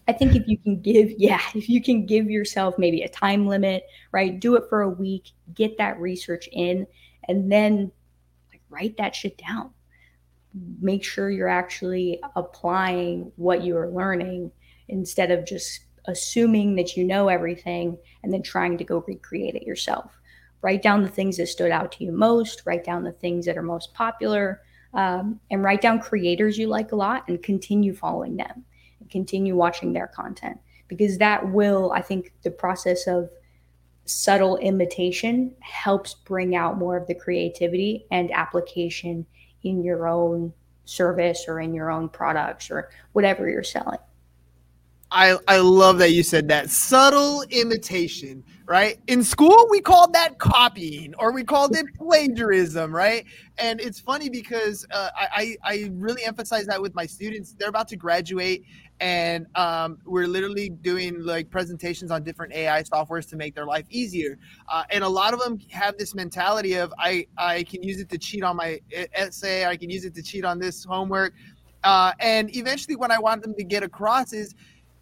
I 0.08 0.14
think 0.14 0.36
if 0.36 0.48
you 0.48 0.58
can 0.60 0.80
give, 0.80 1.12
yeah, 1.18 1.42
if 1.56 1.68
you 1.68 1.82
can 1.82 2.06
give 2.06 2.30
yourself 2.30 2.76
maybe 2.78 3.02
a 3.02 3.10
time 3.10 3.48
limit, 3.48 3.84
right? 4.12 4.40
Do 4.40 4.56
it 4.56 4.66
for 4.70 4.84
a 4.84 4.90
week, 4.90 5.32
get 5.56 5.80
that 5.80 6.00
research 6.00 6.48
in, 6.52 6.86
and 7.28 7.52
then 7.52 7.92
like, 8.52 8.62
write 8.70 8.96
that 8.98 9.16
shit 9.16 9.40
down 9.40 9.72
make 10.80 11.04
sure 11.04 11.30
you're 11.30 11.48
actually 11.48 12.20
applying 12.36 13.32
what 13.36 13.64
you 13.64 13.78
are 13.78 13.90
learning 13.90 14.52
instead 14.88 15.32
of 15.32 15.46
just 15.46 15.82
assuming 16.06 16.76
that 16.76 16.96
you 16.96 17.04
know 17.04 17.28
everything 17.28 17.98
and 18.24 18.32
then 18.32 18.42
trying 18.42 18.78
to 18.78 18.84
go 18.84 19.04
recreate 19.08 19.56
it 19.56 19.64
yourself. 19.64 20.18
Write 20.62 20.82
down 20.82 21.04
the 21.04 21.10
things 21.10 21.38
that 21.38 21.48
stood 21.48 21.72
out 21.72 21.92
to 21.94 22.04
you 22.04 22.12
most, 22.12 22.64
write 22.66 22.84
down 22.84 23.04
the 23.04 23.12
things 23.12 23.46
that 23.46 23.58
are 23.58 23.64
most 23.64 23.94
popular, 23.94 24.62
um, 24.94 25.40
and 25.52 25.64
write 25.64 25.82
down 25.82 26.00
creators 26.00 26.58
you 26.58 26.68
like 26.68 26.92
a 26.92 26.96
lot 26.96 27.24
and 27.28 27.44
continue 27.44 27.94
following 27.94 28.38
them 28.38 28.64
and 29.00 29.10
continue 29.10 29.56
watching 29.56 29.94
their 29.94 30.08
content 30.08 30.58
because 30.88 31.18
that 31.18 31.52
will, 31.52 31.92
I 31.92 32.02
think, 32.02 32.34
the 32.44 32.52
process 32.52 33.08
of 33.08 33.30
subtle 34.06 34.58
imitation 34.58 35.54
helps 35.60 36.14
bring 36.14 36.56
out 36.56 36.78
more 36.78 36.96
of 36.96 37.08
the 37.08 37.16
creativity 37.16 38.06
and 38.10 38.32
application 38.32 39.26
in 39.70 39.84
your 39.84 40.08
own 40.08 40.54
service 40.86 41.46
or 41.48 41.60
in 41.60 41.74
your 41.74 41.92
own 41.92 42.10
products 42.10 42.72
or 42.72 42.90
whatever 43.14 43.50
you're 43.50 43.64
selling. 43.64 44.00
I, 45.12 45.38
I 45.48 45.60
love 45.60 46.00
that 46.00 46.12
you 46.12 46.22
said 46.22 46.50
that 46.50 46.70
subtle 46.70 47.44
imitation, 47.50 48.44
right? 48.66 49.00
In 49.08 49.24
school, 49.24 49.68
we 49.70 49.80
called 49.80 50.14
that 50.14 50.38
copying 50.38 51.16
or 51.18 51.32
we 51.32 51.46
called 51.46 51.78
it 51.78 51.86
plagiarism, 51.96 52.94
right? 52.94 53.24
And 53.58 53.80
it's 53.80 54.02
funny 54.02 54.30
because 54.30 54.86
uh, 54.92 55.10
I, 55.16 55.56
I 55.64 55.90
really 55.94 56.26
emphasize 56.26 56.66
that 56.66 56.82
with 56.82 56.94
my 56.94 57.06
students. 57.06 57.54
They're 57.58 57.70
about 57.70 57.88
to 57.90 57.96
graduate 57.96 58.66
and 59.00 59.46
um, 59.56 60.00
we're 60.06 60.28
literally 60.28 60.70
doing 60.70 61.24
like 61.24 61.50
presentations 61.50 62.12
on 62.12 62.24
different 62.24 62.54
AI 62.54 62.84
softwares 62.84 63.30
to 63.30 63.38
make 63.38 63.56
their 63.56 63.66
life 63.66 63.86
easier. 63.90 64.38
Uh, 64.68 64.84
and 64.90 65.06
a 65.06 65.10
lot 65.10 65.34
of 65.34 65.40
them 65.40 65.58
have 65.72 65.98
this 65.98 66.14
mentality 66.14 66.74
of 66.74 66.94
I, 67.00 67.28
I 67.38 67.64
can 67.64 67.82
use 67.82 68.02
it 68.02 68.10
to 68.10 68.18
cheat 68.18 68.44
on 68.44 68.58
my 68.58 68.82
essay, 69.14 69.66
I 69.66 69.78
can 69.78 69.90
use 69.90 70.04
it 70.04 70.14
to 70.16 70.22
cheat 70.22 70.44
on 70.44 70.60
this 70.60 70.84
homework. 70.84 71.34
Uh, 71.84 72.12
and 72.20 72.54
eventually, 72.56 72.96
what 72.96 73.12
I 73.12 73.20
want 73.20 73.44
them 73.44 73.54
to 73.56 73.64
get 73.64 73.84
across 73.84 74.34
is, 74.34 74.56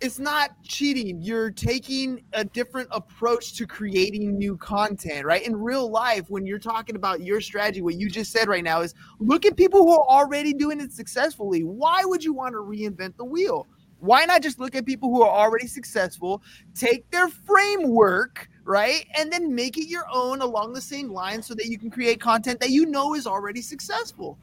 it's 0.06 0.20
not 0.20 0.52
cheating. 0.64 1.22
You're 1.22 1.50
taking 1.50 2.24
a 2.34 2.46
different 2.46 2.88
approach 2.92 3.56
to 3.56 3.66
creating 3.66 4.38
new 4.38 4.56
content, 4.56 5.26
right? 5.26 5.46
In 5.46 5.56
real 5.56 5.90
life, 5.90 6.30
when 6.30 6.46
you're 6.46 6.60
talking 6.60 6.96
about 6.96 7.22
your 7.22 7.42
strategy, 7.42 7.82
what 7.82 7.96
you 7.96 8.10
just 8.10 8.32
said 8.32 8.48
right 8.48 8.64
now 8.64 8.82
is 8.82 8.94
look 9.20 9.46
at 9.46 9.58
people 9.58 9.82
who 9.82 9.92
are 9.92 10.08
already 10.08 10.54
doing 10.54 10.80
it 10.80 10.94
successfully. 10.94 11.64
Why 11.64 12.04
would 12.06 12.24
you 12.24 12.34
want 12.34 12.54
to 12.54 12.60
reinvent 12.60 13.18
the 13.18 13.26
wheel? 13.26 13.68
Why 14.00 14.26
not 14.26 14.44
just 14.44 14.60
look 14.60 14.76
at 14.76 14.86
people 14.86 15.10
who 15.10 15.24
are 15.24 15.46
already 15.46 15.66
successful, 15.66 16.44
take 16.76 17.10
their 17.10 17.28
framework, 17.28 18.48
right? 18.64 19.08
And 19.18 19.34
then 19.34 19.56
make 19.56 19.78
it 19.78 19.88
your 19.88 20.06
own 20.14 20.42
along 20.42 20.74
the 20.74 20.82
same 20.82 21.10
lines 21.10 21.48
so 21.48 21.56
that 21.56 21.66
you 21.66 21.80
can 21.80 21.90
create 21.90 22.22
content 22.22 22.60
that 22.60 22.70
you 22.70 22.86
know 22.86 23.16
is 23.16 23.26
already 23.26 23.64
successful. 23.64 24.38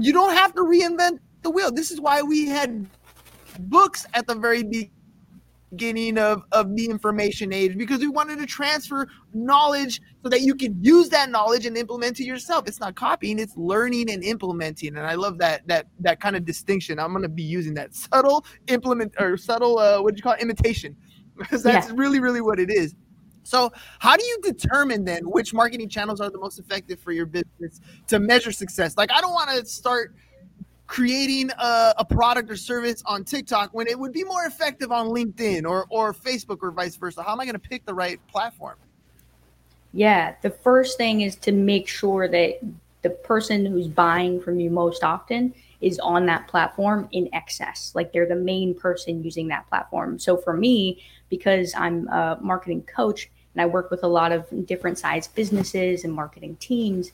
You 0.00 0.14
don't 0.14 0.34
have 0.34 0.54
to 0.54 0.62
reinvent 0.62 1.18
the 1.42 1.50
wheel. 1.50 1.70
This 1.70 1.90
is 1.90 2.00
why 2.00 2.22
we 2.22 2.46
had 2.46 2.86
books 3.58 4.06
at 4.14 4.26
the 4.26 4.34
very 4.34 4.90
beginning 5.70 6.18
of, 6.18 6.42
of 6.52 6.74
the 6.76 6.86
information 6.86 7.52
age 7.52 7.76
because 7.76 8.00
we 8.00 8.08
wanted 8.08 8.38
to 8.38 8.46
transfer 8.46 9.06
knowledge 9.34 10.00
so 10.22 10.28
that 10.28 10.40
you 10.40 10.54
could 10.54 10.76
use 10.80 11.08
that 11.10 11.30
knowledge 11.30 11.66
and 11.66 11.76
implement 11.76 12.18
it 12.20 12.24
yourself. 12.24 12.66
It's 12.66 12.80
not 12.80 12.94
copying, 12.94 13.38
it's 13.38 13.56
learning 13.56 14.10
and 14.10 14.22
implementing. 14.24 14.96
And 14.96 15.06
I 15.06 15.14
love 15.14 15.38
that 15.38 15.66
that 15.68 15.86
that 16.00 16.20
kind 16.20 16.36
of 16.36 16.44
distinction. 16.44 16.98
I'm 16.98 17.12
gonna 17.12 17.28
be 17.28 17.42
using 17.42 17.74
that 17.74 17.94
subtle 17.94 18.44
implement 18.68 19.14
or 19.18 19.36
subtle 19.36 19.78
uh, 19.78 20.00
what 20.00 20.14
do 20.14 20.18
you 20.18 20.22
call 20.22 20.34
it? 20.34 20.40
imitation. 20.40 20.96
Because 21.36 21.62
that's 21.64 21.88
yeah. 21.88 21.94
really, 21.96 22.20
really 22.20 22.40
what 22.40 22.58
it 22.58 22.70
is. 22.70 22.94
So, 23.48 23.72
how 23.98 24.14
do 24.14 24.24
you 24.26 24.40
determine 24.42 25.06
then 25.06 25.22
which 25.30 25.54
marketing 25.54 25.88
channels 25.88 26.20
are 26.20 26.28
the 26.28 26.38
most 26.38 26.58
effective 26.58 27.00
for 27.00 27.12
your 27.12 27.24
business 27.24 27.80
to 28.08 28.18
measure 28.18 28.52
success? 28.52 28.94
Like, 28.98 29.10
I 29.10 29.22
don't 29.22 29.32
want 29.32 29.48
to 29.48 29.64
start 29.64 30.14
creating 30.88 31.50
a, 31.58 31.94
a, 31.98 32.04
product 32.04 32.50
or 32.50 32.56
service 32.56 33.02
on 33.06 33.22
TikTok 33.22 33.70
when 33.72 33.86
it 33.86 33.96
would 33.96 34.12
be 34.12 34.24
more 34.24 34.46
effective 34.46 34.90
on 34.90 35.08
LinkedIn 35.08 35.64
or, 35.68 35.86
or 35.90 36.12
Facebook 36.12 36.58
or 36.62 36.72
vice 36.72 36.96
versa? 36.96 37.22
How 37.22 37.32
am 37.32 37.40
I 37.40 37.44
going 37.44 37.52
to 37.52 37.68
pick 37.68 37.84
the 37.84 37.94
right 37.94 38.18
platform? 38.26 38.76
Yeah, 39.92 40.34
the 40.42 40.50
first 40.50 40.96
thing 40.96 41.20
is 41.20 41.36
to 41.36 41.52
make 41.52 41.88
sure 41.88 42.26
that 42.26 42.58
the 43.02 43.10
person 43.10 43.64
who's 43.66 43.86
buying 43.86 44.40
from 44.40 44.58
you 44.58 44.70
most 44.70 45.04
often 45.04 45.54
is 45.80 45.98
on 46.00 46.26
that 46.26 46.48
platform 46.48 47.08
in 47.12 47.28
excess. 47.32 47.92
Like 47.94 48.12
they're 48.12 48.26
the 48.26 48.34
main 48.34 48.74
person 48.74 49.22
using 49.22 49.48
that 49.48 49.68
platform. 49.68 50.18
So 50.18 50.36
for 50.36 50.54
me, 50.54 51.02
because 51.28 51.74
I'm 51.76 52.08
a 52.08 52.38
marketing 52.40 52.82
coach 52.82 53.30
and 53.54 53.62
I 53.62 53.66
work 53.66 53.90
with 53.90 54.02
a 54.02 54.08
lot 54.08 54.32
of 54.32 54.46
different 54.66 54.98
size 54.98 55.28
businesses 55.28 56.04
and 56.04 56.12
marketing 56.12 56.56
teams, 56.56 57.12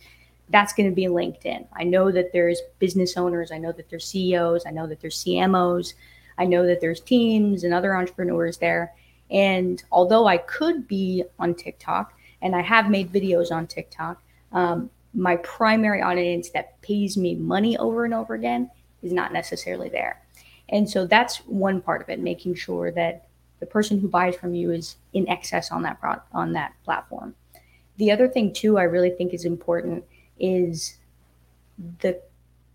that's 0.55 0.73
going 0.73 0.89
to 0.89 0.95
be 0.95 1.07
LinkedIn. 1.07 1.67
I 1.73 1.83
know 1.83 2.13
that 2.13 2.33
there's 2.33 2.63
business 2.79 3.17
owners, 3.17 3.51
I 3.51 3.59
know 3.59 3.73
that 3.73 3.91
there's 3.91 4.07
CEOs, 4.07 4.65
I 4.65 4.71
know 4.71 4.87
that 4.87 5.01
there's 5.01 5.25
CMOs, 5.25 5.95
I 6.39 6.45
know 6.45 6.65
that 6.65 6.81
there's 6.81 7.01
teams 7.01 7.65
and 7.65 7.75
other 7.75 7.97
entrepreneurs 7.97 8.59
there. 8.59 8.95
And 9.33 9.83
although 9.91 10.29
I 10.29 10.37
could 10.37 10.87
be 10.87 11.25
on 11.41 11.57
TikTok 11.57 12.15
and 12.41 12.55
I 12.55 12.63
have 12.63 12.89
made 12.89 13.13
videos 13.13 13.51
on 13.51 13.67
TikTok, 13.67 14.23
um, 14.53 14.91
my 15.13 15.35
primary 15.39 16.03
audience 16.03 16.51
that 16.51 16.81
pays 16.83 17.17
me 17.17 17.35
money 17.35 17.77
over 17.79 18.05
and 18.05 18.15
over 18.15 18.35
again 18.35 18.71
is 19.03 19.13
not 19.13 19.33
necessarily 19.33 19.89
there. 19.89 20.23
And 20.69 20.89
so 20.89 21.05
that's 21.05 21.39
one 21.39 21.81
part 21.81 22.01
of 22.01 22.09
it, 22.11 22.21
making 22.21 22.55
sure 22.55 22.93
that 22.93 23.27
the 23.59 23.67
person 23.67 23.99
who 23.99 24.07
buys 24.07 24.37
from 24.37 24.55
you 24.55 24.71
is 24.71 24.99
in 25.15 25.29
excess 25.29 25.73
on 25.73 25.83
that 25.83 25.99
on 26.31 26.53
that 26.53 26.75
platform. 26.85 27.35
The 27.97 28.13
other 28.13 28.29
thing 28.29 28.53
too, 28.53 28.79
I 28.79 28.85
really 28.85 29.11
think 29.11 29.35
is 29.35 29.45
important 29.45 30.05
is 30.39 30.99
the 32.01 32.21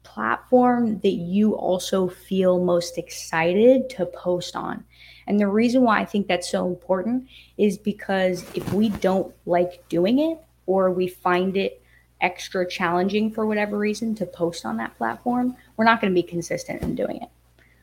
platform 0.03 0.99
that 0.99 1.13
you 1.13 1.55
also 1.55 2.07
feel 2.07 2.63
most 2.63 2.97
excited 2.97 3.89
to 3.91 4.05
post 4.07 4.55
on. 4.55 4.83
And 5.27 5.39
the 5.39 5.47
reason 5.47 5.83
why 5.83 5.99
I 5.99 6.05
think 6.05 6.27
that's 6.27 6.49
so 6.49 6.67
important 6.67 7.27
is 7.57 7.77
because 7.77 8.43
if 8.55 8.73
we 8.73 8.89
don't 8.89 9.33
like 9.45 9.87
doing 9.87 10.19
it 10.19 10.39
or 10.65 10.91
we 10.91 11.07
find 11.07 11.55
it 11.55 11.81
extra 12.21 12.67
challenging 12.67 13.31
for 13.31 13.45
whatever 13.45 13.77
reason 13.77 14.15
to 14.15 14.25
post 14.25 14.65
on 14.65 14.77
that 14.77 14.97
platform, 14.97 15.55
we're 15.77 15.85
not 15.85 16.01
going 16.01 16.11
to 16.11 16.21
be 16.21 16.27
consistent 16.27 16.81
in 16.81 16.95
doing 16.95 17.21
it. 17.21 17.29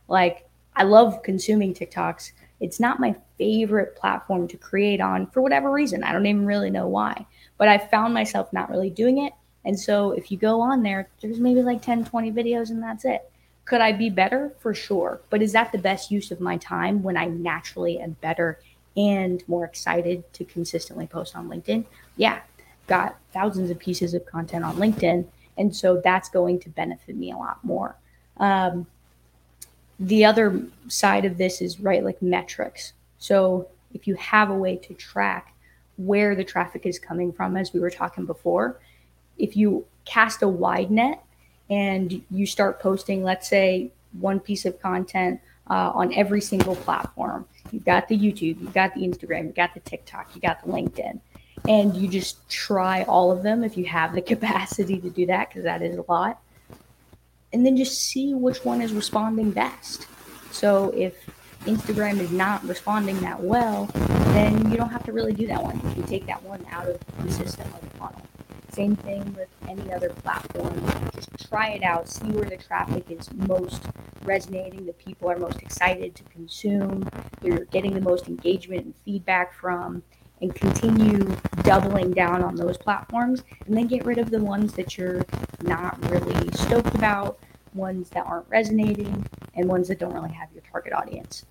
Like, 0.09 0.49
I 0.75 0.83
love 0.83 1.23
consuming 1.23 1.73
TikToks. 1.73 2.33
It's 2.61 2.81
not 2.81 3.01
my 3.01 3.15
favorite 3.39 3.97
platform 3.97 4.49
to 4.49 4.57
create 4.57 5.01
on 5.01 5.29
for 5.29 5.41
whatever 5.41 5.71
reason. 5.71 6.03
I 6.03 6.13
don't 6.13 6.27
even 6.27 6.47
really 6.47 6.71
know 6.71 6.89
why, 6.89 7.27
but 7.57 7.69
I 7.69 7.79
found 7.79 8.13
myself 8.13 8.53
not 8.53 8.69
really 8.69 8.91
doing 8.91 9.25
it 9.25 9.33
and 9.67 9.79
so 9.79 10.13
if 10.13 10.31
you 10.31 10.39
go 10.39 10.61
on 10.61 10.85
there, 10.85 11.09
there's 11.21 11.41
maybe 11.41 11.61
like 11.61 11.83
10, 11.83 12.05
20 12.05 12.31
videos 12.31 12.71
and 12.71 12.81
that's 12.81 13.05
it. 13.05 13.29
Could 13.65 13.81
I 13.81 13.91
be 13.91 14.09
better? 14.09 14.53
For 14.61 14.73
sure. 14.73 15.21
But 15.29 15.43
is 15.43 15.53
that 15.53 15.73
the 15.73 15.79
best 15.79 16.13
use 16.13 16.31
of 16.31 16.41
my 16.41 16.57
time 16.57 17.03
when 17.03 17.17
I 17.17 17.27
naturally 17.27 17.99
am 17.99 18.13
better 18.21 18.61
and 18.97 19.43
more 19.49 19.65
excited 19.65 20.33
to 20.35 20.45
consistently 20.45 21.09
post 21.09 21.35
on 21.35 21.49
LinkedIn? 21.49 21.85
Yeah, 22.17 22.41
got 22.87 23.17
thousands 23.33 23.71
of 23.71 23.79
pieces 23.81 24.15
of 24.15 24.25
content 24.25 24.65
on 24.65 24.77
LinkedIn. 24.77 25.27
And 25.59 25.75
so 25.75 26.01
that's 26.03 26.29
going 26.29 26.61
to 26.61 26.69
benefit 26.69 27.17
me 27.17 27.33
a 27.33 27.37
lot 27.37 27.59
more. 27.65 27.97
Um, 28.37 28.87
the 29.99 30.25
other 30.25 30.63
side 30.87 31.25
of 31.25 31.39
this 31.39 31.61
is 31.61 31.81
right 31.81 32.05
like 32.05 32.23
metrics. 32.23 32.93
So 33.19 33.67
if 33.93 34.07
you 34.07 34.15
have 34.15 34.49
a 34.49 34.55
way 34.55 34.77
to 34.77 34.95
track 34.95 35.55
where 35.97 36.37
the 36.37 36.45
traffic 36.45 36.87
is 36.87 37.01
coming 37.01 37.33
from, 37.33 37.57
as 37.57 37.73
we 37.73 37.81
were 37.81 37.91
talking 37.91 38.27
before, 38.27 38.79
if 39.39 39.57
you 39.57 39.87
cast 40.05 40.43
a 40.43 40.49
wide 40.49 40.91
net 40.91 41.23
and 41.69 42.23
you 42.31 42.47
start 42.47 42.81
posting, 42.81 43.23
let's 43.23 43.49
say, 43.49 43.91
one 44.13 44.41
piece 44.41 44.65
of 44.65 44.81
content 44.81 45.41
uh, 45.69 45.91
on 45.95 46.15
every 46.15 46.41
single 46.41 46.77
platform, 46.77 47.47
you've 47.73 47.85
got 47.85 48.09
the 48.09 48.17
YouTube, 48.17 48.61
you've 48.61 48.75
got 48.75 48.95
the 48.95 49.01
Instagram, 49.01 49.45
you've 49.45 49.55
got 49.55 49.75
the 49.75 49.81
TikTok, 49.81 50.35
you 50.35 50.41
got 50.41 50.65
the 50.65 50.71
LinkedIn, 50.71 51.21
and 51.69 51.97
you 51.97 52.09
just 52.09 52.49
try 52.49 53.03
all 53.05 53.33
of 53.33 53.43
them 53.43 53.65
if 53.65 53.77
you 53.77 53.85
have 53.85 54.15
the 54.15 54.23
capacity 54.33 54.99
to 54.99 55.11
do 55.11 55.27
that, 55.27 55.49
because 55.49 55.65
that 55.65 55.83
is 55.83 55.97
a 55.97 56.05
lot. 56.09 56.41
And 57.53 57.65
then 57.65 57.77
just 57.77 58.01
see 58.01 58.35
which 58.35 58.65
one 58.65 58.81
is 58.81 58.93
responding 58.93 59.51
best. 59.51 60.07
So 60.51 60.91
if 60.91 61.15
Instagram 61.65 62.21
is 62.21 62.31
not 62.31 62.65
responding 62.65 63.19
that 63.21 63.41
well, 63.41 63.87
then 64.35 64.71
you 64.71 64.77
don't 64.77 64.91
have 64.91 65.05
to 65.05 65.13
really 65.13 65.33
do 65.33 65.47
that 65.49 65.63
one. 65.63 65.81
You 65.97 66.03
take 66.05 66.27
that 66.27 66.43
one 66.43 66.65
out 66.71 66.89
of 66.89 67.01
the 67.23 67.33
system 67.33 67.67
of 67.75 67.81
the 67.81 67.99
funnel. 67.99 68.23
Same 68.77 68.95
thing 68.95 69.35
with 69.35 69.49
any 69.71 69.91
other 69.91 70.11
platform. 70.11 70.85
Just 71.15 71.31
try 71.49 71.71
it 71.71 71.83
out, 71.83 72.11
see 72.11 72.27
where 72.27 72.45
the 72.45 72.59
traffic 72.59 73.11
is 73.11 73.33
most 73.33 73.85
resonating, 74.23 74.85
the 74.85 74.93
people 74.93 75.31
are 75.31 75.39
most 75.39 75.63
excited 75.63 76.15
to 76.15 76.23
consume, 76.25 77.09
you're 77.43 77.65
getting 77.65 77.95
the 77.95 78.03
most 78.03 78.29
engagement 78.29 78.85
and 78.85 78.95
feedback 79.03 79.55
from, 79.55 80.03
and 80.43 80.55
continue 80.55 81.35
doubling 81.63 82.11
down 82.11 82.43
on 82.43 82.55
those 82.55 82.77
platforms, 82.77 83.45
and 83.65 83.75
then 83.75 83.87
get 83.87 84.05
rid 84.05 84.19
of 84.19 84.31
the 84.31 84.43
ones 84.43 84.75
that 84.75 84.99
you're 84.99 85.25
not 85.63 85.99
really 86.11 86.53
stoked 86.53 86.95
about, 86.95 87.39
ones 87.73 88.11
that 88.11 88.27
aren't 88.27 88.47
resonating, 88.51 89.27
and 89.55 89.67
ones 89.67 89.89
that 89.89 89.99
don't 89.99 90.13
really 90.13 90.35
have 90.35 90.53
your 90.53 90.63
target 90.71 90.93
audience. 90.93 91.47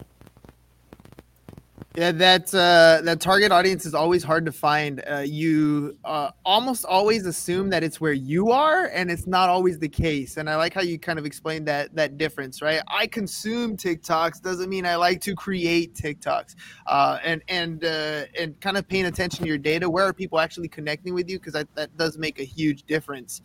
Yeah, 1.97 2.11
that 2.11 2.53
uh, 2.53 3.01
that 3.03 3.21
target 3.21 3.53
audience 3.53 3.85
is 3.85 3.93
always 3.93 4.21
hard 4.21 4.45
to 4.47 4.51
find. 4.51 5.01
Uh, 5.09 5.19
you 5.19 5.97
uh, 6.03 6.31
almost 6.43 6.83
always 6.83 7.25
assume 7.25 7.69
that 7.69 7.83
it's 7.83 8.01
where 8.01 8.11
you 8.11 8.51
are, 8.51 8.87
and 8.87 9.09
it's 9.09 9.27
not 9.27 9.47
always 9.47 9.79
the 9.79 9.87
case. 9.87 10.35
And 10.35 10.49
I 10.49 10.57
like 10.57 10.73
how 10.73 10.81
you 10.81 10.99
kind 10.99 11.17
of 11.17 11.25
explained 11.25 11.65
that 11.69 11.95
that 11.95 12.17
difference, 12.17 12.61
right? 12.61 12.81
I 12.89 13.07
consume 13.07 13.77
TikToks 13.77 14.41
doesn't 14.41 14.69
mean 14.69 14.85
I 14.85 14.97
like 14.97 15.21
to 15.21 15.35
create 15.35 15.93
TikToks, 15.93 16.55
uh, 16.87 17.19
and 17.23 17.41
and 17.47 17.85
uh, 17.85 18.23
and 18.37 18.59
kind 18.59 18.75
of 18.75 18.85
paying 18.89 19.05
attention 19.05 19.43
to 19.43 19.47
your 19.47 19.57
data. 19.57 19.89
Where 19.89 20.03
are 20.03 20.13
people 20.13 20.39
actually 20.39 20.67
connecting 20.67 21.13
with 21.13 21.29
you? 21.29 21.39
Because 21.39 21.53
that, 21.53 21.73
that 21.75 21.95
does 21.95 22.17
make 22.17 22.41
a 22.41 22.45
huge 22.45 22.83
difference. 22.83 23.41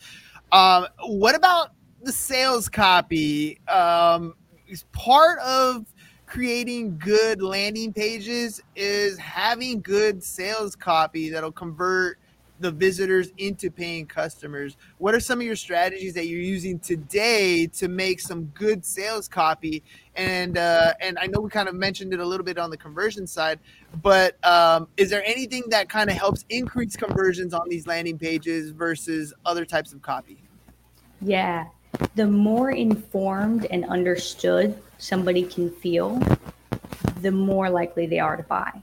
Um, 0.50 0.88
what 1.06 1.36
about 1.36 1.70
the 2.02 2.10
sales 2.10 2.68
copy? 2.68 3.60
Um, 3.68 4.34
is 4.70 4.84
part 4.92 5.38
of 5.40 5.84
creating 6.30 6.96
good 6.96 7.42
landing 7.42 7.92
pages 7.92 8.62
is 8.76 9.18
having 9.18 9.80
good 9.80 10.22
sales 10.22 10.76
copy 10.76 11.28
that'll 11.28 11.50
convert 11.50 12.18
the 12.60 12.70
visitors 12.70 13.32
into 13.38 13.68
paying 13.68 14.06
customers. 14.06 14.76
What 14.98 15.12
are 15.14 15.18
some 15.18 15.40
of 15.40 15.46
your 15.46 15.56
strategies 15.56 16.14
that 16.14 16.28
you're 16.28 16.40
using 16.40 16.78
today 16.78 17.66
to 17.68 17.88
make 17.88 18.20
some 18.20 18.44
good 18.54 18.84
sales 18.84 19.26
copy? 19.26 19.82
And 20.14 20.56
uh, 20.56 20.92
and 21.00 21.18
I 21.18 21.26
know 21.26 21.40
we 21.40 21.50
kind 21.50 21.68
of 21.68 21.74
mentioned 21.74 22.12
it 22.12 22.20
a 22.20 22.24
little 22.24 22.44
bit 22.44 22.58
on 22.58 22.70
the 22.70 22.76
conversion 22.76 23.26
side, 23.26 23.58
but 24.00 24.36
um, 24.46 24.86
is 24.96 25.10
there 25.10 25.24
anything 25.24 25.64
that 25.70 25.88
kind 25.88 26.10
of 26.10 26.16
helps 26.16 26.44
increase 26.48 26.94
conversions 26.96 27.54
on 27.54 27.68
these 27.68 27.88
landing 27.88 28.18
pages 28.18 28.70
versus 28.70 29.32
other 29.44 29.64
types 29.64 29.92
of 29.92 30.00
copy? 30.00 30.42
Yeah, 31.22 31.66
the 32.14 32.26
more 32.26 32.70
informed 32.70 33.64
and 33.66 33.84
understood 33.86 34.80
somebody 35.00 35.42
can 35.42 35.70
feel, 35.70 36.20
the 37.20 37.30
more 37.30 37.68
likely 37.70 38.06
they 38.06 38.18
are 38.18 38.36
to 38.36 38.42
buy. 38.42 38.82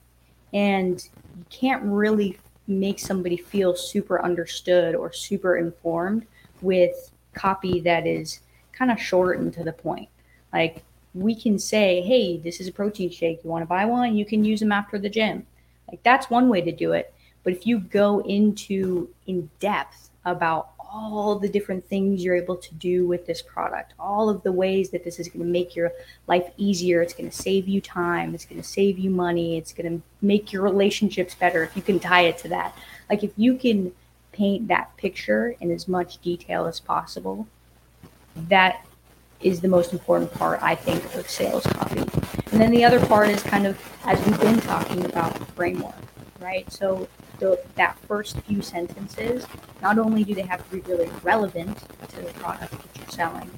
And 0.53 1.07
you 1.37 1.45
can't 1.49 1.83
really 1.83 2.37
make 2.67 2.99
somebody 2.99 3.37
feel 3.37 3.75
super 3.75 4.21
understood 4.21 4.95
or 4.95 5.13
super 5.13 5.57
informed 5.57 6.25
with 6.61 7.11
copy 7.33 7.79
that 7.81 8.05
is 8.05 8.41
kind 8.73 8.91
of 8.91 8.99
short 8.99 9.39
and 9.39 9.53
to 9.53 9.63
the 9.63 9.71
point. 9.71 10.09
Like 10.51 10.83
we 11.13 11.35
can 11.35 11.57
say, 11.59 12.01
hey, 12.01 12.37
this 12.37 12.59
is 12.59 12.67
a 12.67 12.71
protein 12.71 13.09
shake. 13.09 13.43
You 13.43 13.49
want 13.49 13.61
to 13.61 13.67
buy 13.67 13.85
one? 13.85 14.15
You 14.15 14.25
can 14.25 14.43
use 14.43 14.59
them 14.59 14.71
after 14.71 14.99
the 14.99 15.09
gym. 15.09 15.45
Like 15.87 16.01
that's 16.03 16.29
one 16.29 16.49
way 16.49 16.61
to 16.61 16.71
do 16.71 16.93
it. 16.93 17.13
But 17.43 17.53
if 17.53 17.65
you 17.65 17.79
go 17.79 18.19
into 18.19 19.09
in 19.25 19.49
depth 19.59 20.09
about 20.25 20.71
all 20.97 21.37
the 21.37 21.47
different 21.47 21.87
things 21.87 22.23
you're 22.23 22.35
able 22.35 22.55
to 22.55 22.73
do 22.75 23.07
with 23.07 23.25
this 23.27 23.41
product, 23.41 23.93
all 23.99 24.29
of 24.29 24.41
the 24.43 24.51
ways 24.51 24.89
that 24.89 25.03
this 25.03 25.19
is 25.19 25.27
going 25.27 25.45
to 25.45 25.51
make 25.51 25.75
your 25.75 25.91
life 26.25 26.49
easier. 26.57 27.01
It's 27.01 27.13
going 27.13 27.29
to 27.29 27.35
save 27.35 27.67
you 27.67 27.79
time. 27.81 28.33
It's 28.33 28.45
going 28.45 28.61
to 28.61 28.67
save 28.67 28.97
you 28.97 29.09
money. 29.09 29.57
It's 29.57 29.73
going 29.73 29.97
to 29.97 30.03
make 30.21 30.51
your 30.51 30.63
relationships 30.63 31.35
better 31.35 31.63
if 31.63 31.75
you 31.75 31.81
can 31.81 31.99
tie 31.99 32.23
it 32.23 32.37
to 32.39 32.49
that. 32.49 32.75
Like 33.09 33.23
if 33.23 33.31
you 33.37 33.55
can 33.55 33.91
paint 34.31 34.67
that 34.67 34.95
picture 34.97 35.55
in 35.61 35.71
as 35.71 35.87
much 35.87 36.19
detail 36.21 36.65
as 36.65 36.79
possible, 36.79 37.47
that 38.35 38.85
is 39.41 39.61
the 39.61 39.67
most 39.67 39.93
important 39.93 40.31
part, 40.33 40.61
I 40.63 40.73
think, 40.73 41.03
of 41.15 41.29
sales 41.29 41.65
copy. 41.65 41.99
And 42.51 42.59
then 42.59 42.71
the 42.71 42.83
other 42.83 43.03
part 43.05 43.29
is 43.29 43.43
kind 43.43 43.67
of, 43.67 43.79
as 44.03 44.23
we've 44.25 44.39
been 44.39 44.59
talking 44.61 45.05
about, 45.05 45.37
framework, 45.49 45.93
right? 46.39 46.71
So 46.71 47.07
the, 47.39 47.59
that 47.75 47.97
first 47.99 48.39
few 48.41 48.61
sentences, 48.61 49.45
not 49.81 49.97
only 49.97 50.23
do 50.23 50.33
they 50.33 50.41
have 50.41 50.67
to 50.69 50.75
be 50.75 50.81
really 50.81 51.09
relevant 51.23 51.77
to 52.09 52.21
the 52.21 52.33
product 52.33 52.71
that 52.71 52.97
you're 52.97 53.09
selling, 53.09 53.49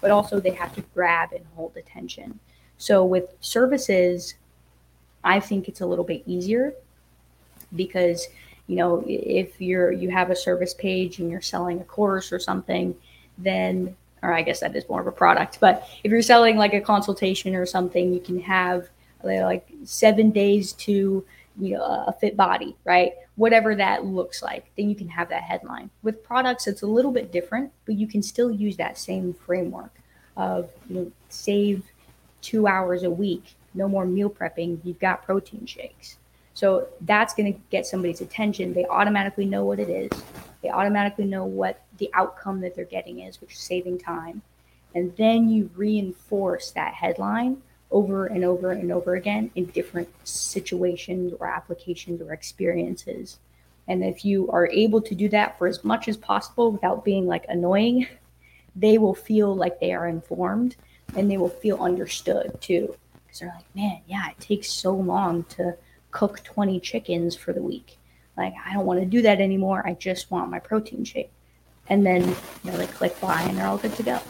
but 0.00 0.10
also 0.10 0.40
they 0.40 0.50
have 0.50 0.74
to 0.74 0.80
grab 0.94 1.32
and 1.32 1.44
hold 1.54 1.76
attention. 1.76 2.38
So 2.78 3.04
with 3.04 3.34
services, 3.40 4.34
I 5.24 5.40
think 5.40 5.68
it's 5.68 5.80
a 5.80 5.86
little 5.86 6.04
bit 6.04 6.22
easier 6.26 6.74
because 7.76 8.28
you 8.66 8.76
know 8.76 9.04
if 9.06 9.60
you're 9.60 9.92
you 9.92 10.10
have 10.10 10.30
a 10.30 10.36
service 10.36 10.74
page 10.74 11.18
and 11.18 11.30
you're 11.30 11.42
selling 11.42 11.80
a 11.80 11.84
course 11.84 12.32
or 12.32 12.38
something, 12.38 12.94
then 13.36 13.96
or 14.22 14.32
I 14.32 14.42
guess 14.42 14.60
that 14.60 14.74
is 14.74 14.88
more 14.88 15.00
of 15.00 15.06
a 15.06 15.12
product, 15.12 15.58
but 15.60 15.88
if 16.02 16.10
you're 16.10 16.22
selling 16.22 16.56
like 16.56 16.74
a 16.74 16.80
consultation 16.80 17.54
or 17.54 17.66
something, 17.66 18.12
you 18.12 18.20
can 18.20 18.40
have 18.40 18.88
uh, 19.24 19.44
like 19.44 19.68
seven 19.84 20.30
days 20.30 20.72
to 20.72 21.24
you 21.58 21.74
know 21.74 21.82
a 21.82 22.12
fit 22.12 22.36
body 22.36 22.76
right? 22.84 23.12
Whatever 23.36 23.74
that 23.76 24.04
looks 24.04 24.42
like 24.42 24.70
then 24.76 24.88
you 24.88 24.94
can 24.94 25.08
have 25.08 25.28
that 25.28 25.42
headline. 25.42 25.90
With 26.02 26.22
products 26.22 26.66
it's 26.66 26.82
a 26.82 26.86
little 26.86 27.12
bit 27.12 27.32
different 27.32 27.72
but 27.84 27.96
you 27.96 28.06
can 28.06 28.22
still 28.22 28.50
use 28.50 28.76
that 28.76 28.98
same 28.98 29.34
framework 29.34 29.92
of 30.36 30.70
you 30.88 30.96
know 30.96 31.12
save 31.28 31.82
two 32.40 32.66
hours 32.66 33.02
a 33.02 33.10
week 33.10 33.54
no 33.74 33.88
more 33.88 34.06
meal 34.06 34.30
prepping 34.30 34.78
you've 34.84 34.98
got 34.98 35.24
protein 35.24 35.66
shakes. 35.66 36.16
So 36.54 36.88
that's 37.02 37.34
going 37.34 37.52
to 37.52 37.60
get 37.70 37.86
somebody's 37.86 38.20
attention. 38.20 38.74
They 38.74 38.84
automatically 38.86 39.44
know 39.44 39.64
what 39.64 39.78
it 39.78 39.88
is. 39.88 40.10
They 40.60 40.70
automatically 40.70 41.24
know 41.24 41.44
what 41.44 41.84
the 41.98 42.10
outcome 42.14 42.60
that 42.62 42.74
they're 42.74 42.84
getting 42.84 43.20
is 43.20 43.40
which 43.40 43.52
is 43.52 43.60
saving 43.60 43.98
time. 43.98 44.42
And 44.94 45.14
then 45.16 45.48
you 45.48 45.70
reinforce 45.76 46.70
that 46.72 46.94
headline 46.94 47.62
over 47.90 48.26
and 48.26 48.44
over 48.44 48.72
and 48.72 48.92
over 48.92 49.14
again 49.14 49.50
in 49.54 49.64
different 49.66 50.08
situations 50.26 51.32
or 51.38 51.46
applications 51.46 52.20
or 52.20 52.32
experiences. 52.32 53.38
And 53.86 54.04
if 54.04 54.24
you 54.24 54.50
are 54.50 54.68
able 54.68 55.00
to 55.00 55.14
do 55.14 55.28
that 55.30 55.56
for 55.58 55.66
as 55.66 55.82
much 55.82 56.08
as 56.08 56.16
possible 56.16 56.70
without 56.70 57.04
being 57.04 57.26
like 57.26 57.46
annoying, 57.48 58.06
they 58.76 58.98
will 58.98 59.14
feel 59.14 59.54
like 59.54 59.80
they 59.80 59.92
are 59.92 60.06
informed 60.06 60.76
and 61.16 61.30
they 61.30 61.38
will 61.38 61.48
feel 61.48 61.82
understood 61.82 62.58
too. 62.60 62.94
Because 63.26 63.40
they're 63.40 63.54
like, 63.54 63.74
man, 63.74 64.00
yeah, 64.06 64.30
it 64.30 64.38
takes 64.38 64.70
so 64.70 64.94
long 64.94 65.44
to 65.44 65.76
cook 66.10 66.42
20 66.44 66.78
chickens 66.80 67.34
for 67.34 67.52
the 67.52 67.62
week. 67.62 67.98
Like, 68.36 68.54
I 68.64 68.72
don't 68.74 68.86
want 68.86 69.00
to 69.00 69.06
do 69.06 69.22
that 69.22 69.40
anymore. 69.40 69.82
I 69.86 69.94
just 69.94 70.30
want 70.30 70.50
my 70.50 70.58
protein 70.58 71.04
shake. 71.04 71.32
And 71.88 72.04
then 72.04 72.36
they 72.62 72.86
click 72.86 73.18
buy 73.20 73.40
and 73.42 73.56
they're 73.56 73.66
all 73.66 73.78
good 73.78 73.94
to 73.94 74.02
go. 74.02 74.20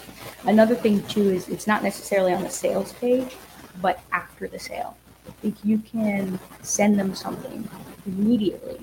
Another 0.45 0.77
thing 0.77 1.03
too 1.09 1.31
is 1.31 1.49
it's 1.49 1.67
not 1.67 1.83
necessarily 1.83 2.33
on 2.33 2.45
the 2.45 2.51
sales 2.51 2.93
page, 2.95 3.37
but 3.81 4.01
after 4.13 4.49
the 4.49 4.59
sale. 4.59 4.97
If 5.43 5.55
you 5.65 5.79
can 5.79 6.39
send 6.63 6.99
them 6.99 7.15
something 7.15 7.69
immediately, 8.07 8.81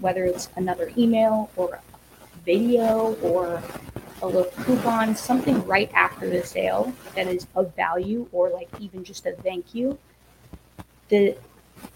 whether 0.00 0.24
it's 0.24 0.48
another 0.56 0.92
email 0.96 1.50
or 1.56 1.74
a 1.74 1.80
video 2.44 3.14
or 3.22 3.62
a 4.22 4.26
little 4.26 4.50
coupon, 4.64 5.14
something 5.14 5.64
right 5.66 5.90
after 5.94 6.28
the 6.28 6.42
sale 6.42 6.92
that 7.14 7.26
is 7.26 7.46
of 7.54 7.74
value 7.74 8.28
or 8.32 8.50
like 8.50 8.68
even 8.80 9.04
just 9.04 9.26
a 9.26 9.32
thank 9.32 9.74
you, 9.74 9.98
the 11.08 11.36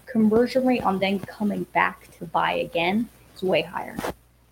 conversion 0.05 0.65
rate 0.65 0.83
on 0.83 0.99
then 0.99 1.19
coming 1.19 1.63
back 1.73 2.07
to 2.17 2.25
buy 2.25 2.53
again 2.53 3.09
is 3.35 3.43
way 3.43 3.61
higher. 3.61 3.97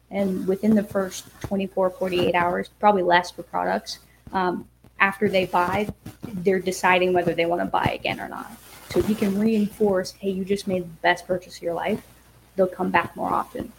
And 0.09 0.45
within 0.47 0.75
the 0.75 0.83
first 0.83 1.25
24, 1.41 1.91
48 1.91 2.35
hours, 2.35 2.69
probably 2.79 3.03
less 3.03 3.31
for 3.31 3.43
products, 3.43 3.99
um, 4.33 4.67
after 5.01 5.27
they 5.27 5.45
buy, 5.45 5.89
they're 6.23 6.59
deciding 6.59 7.11
whether 7.11 7.33
they 7.33 7.45
want 7.45 7.61
to 7.61 7.65
buy 7.65 7.91
again 7.99 8.21
or 8.21 8.29
not. 8.29 8.49
So 8.89 8.99
if 8.99 9.09
you 9.09 9.15
can 9.15 9.37
reinforce, 9.37 10.11
hey, 10.11 10.29
you 10.29 10.45
just 10.45 10.67
made 10.67 10.83
the 10.83 11.01
best 11.01 11.27
purchase 11.27 11.57
of 11.57 11.63
your 11.63 11.73
life, 11.73 12.05
they'll 12.55 12.67
come 12.67 12.91
back 12.91 13.15
more 13.15 13.33
often. 13.33 13.71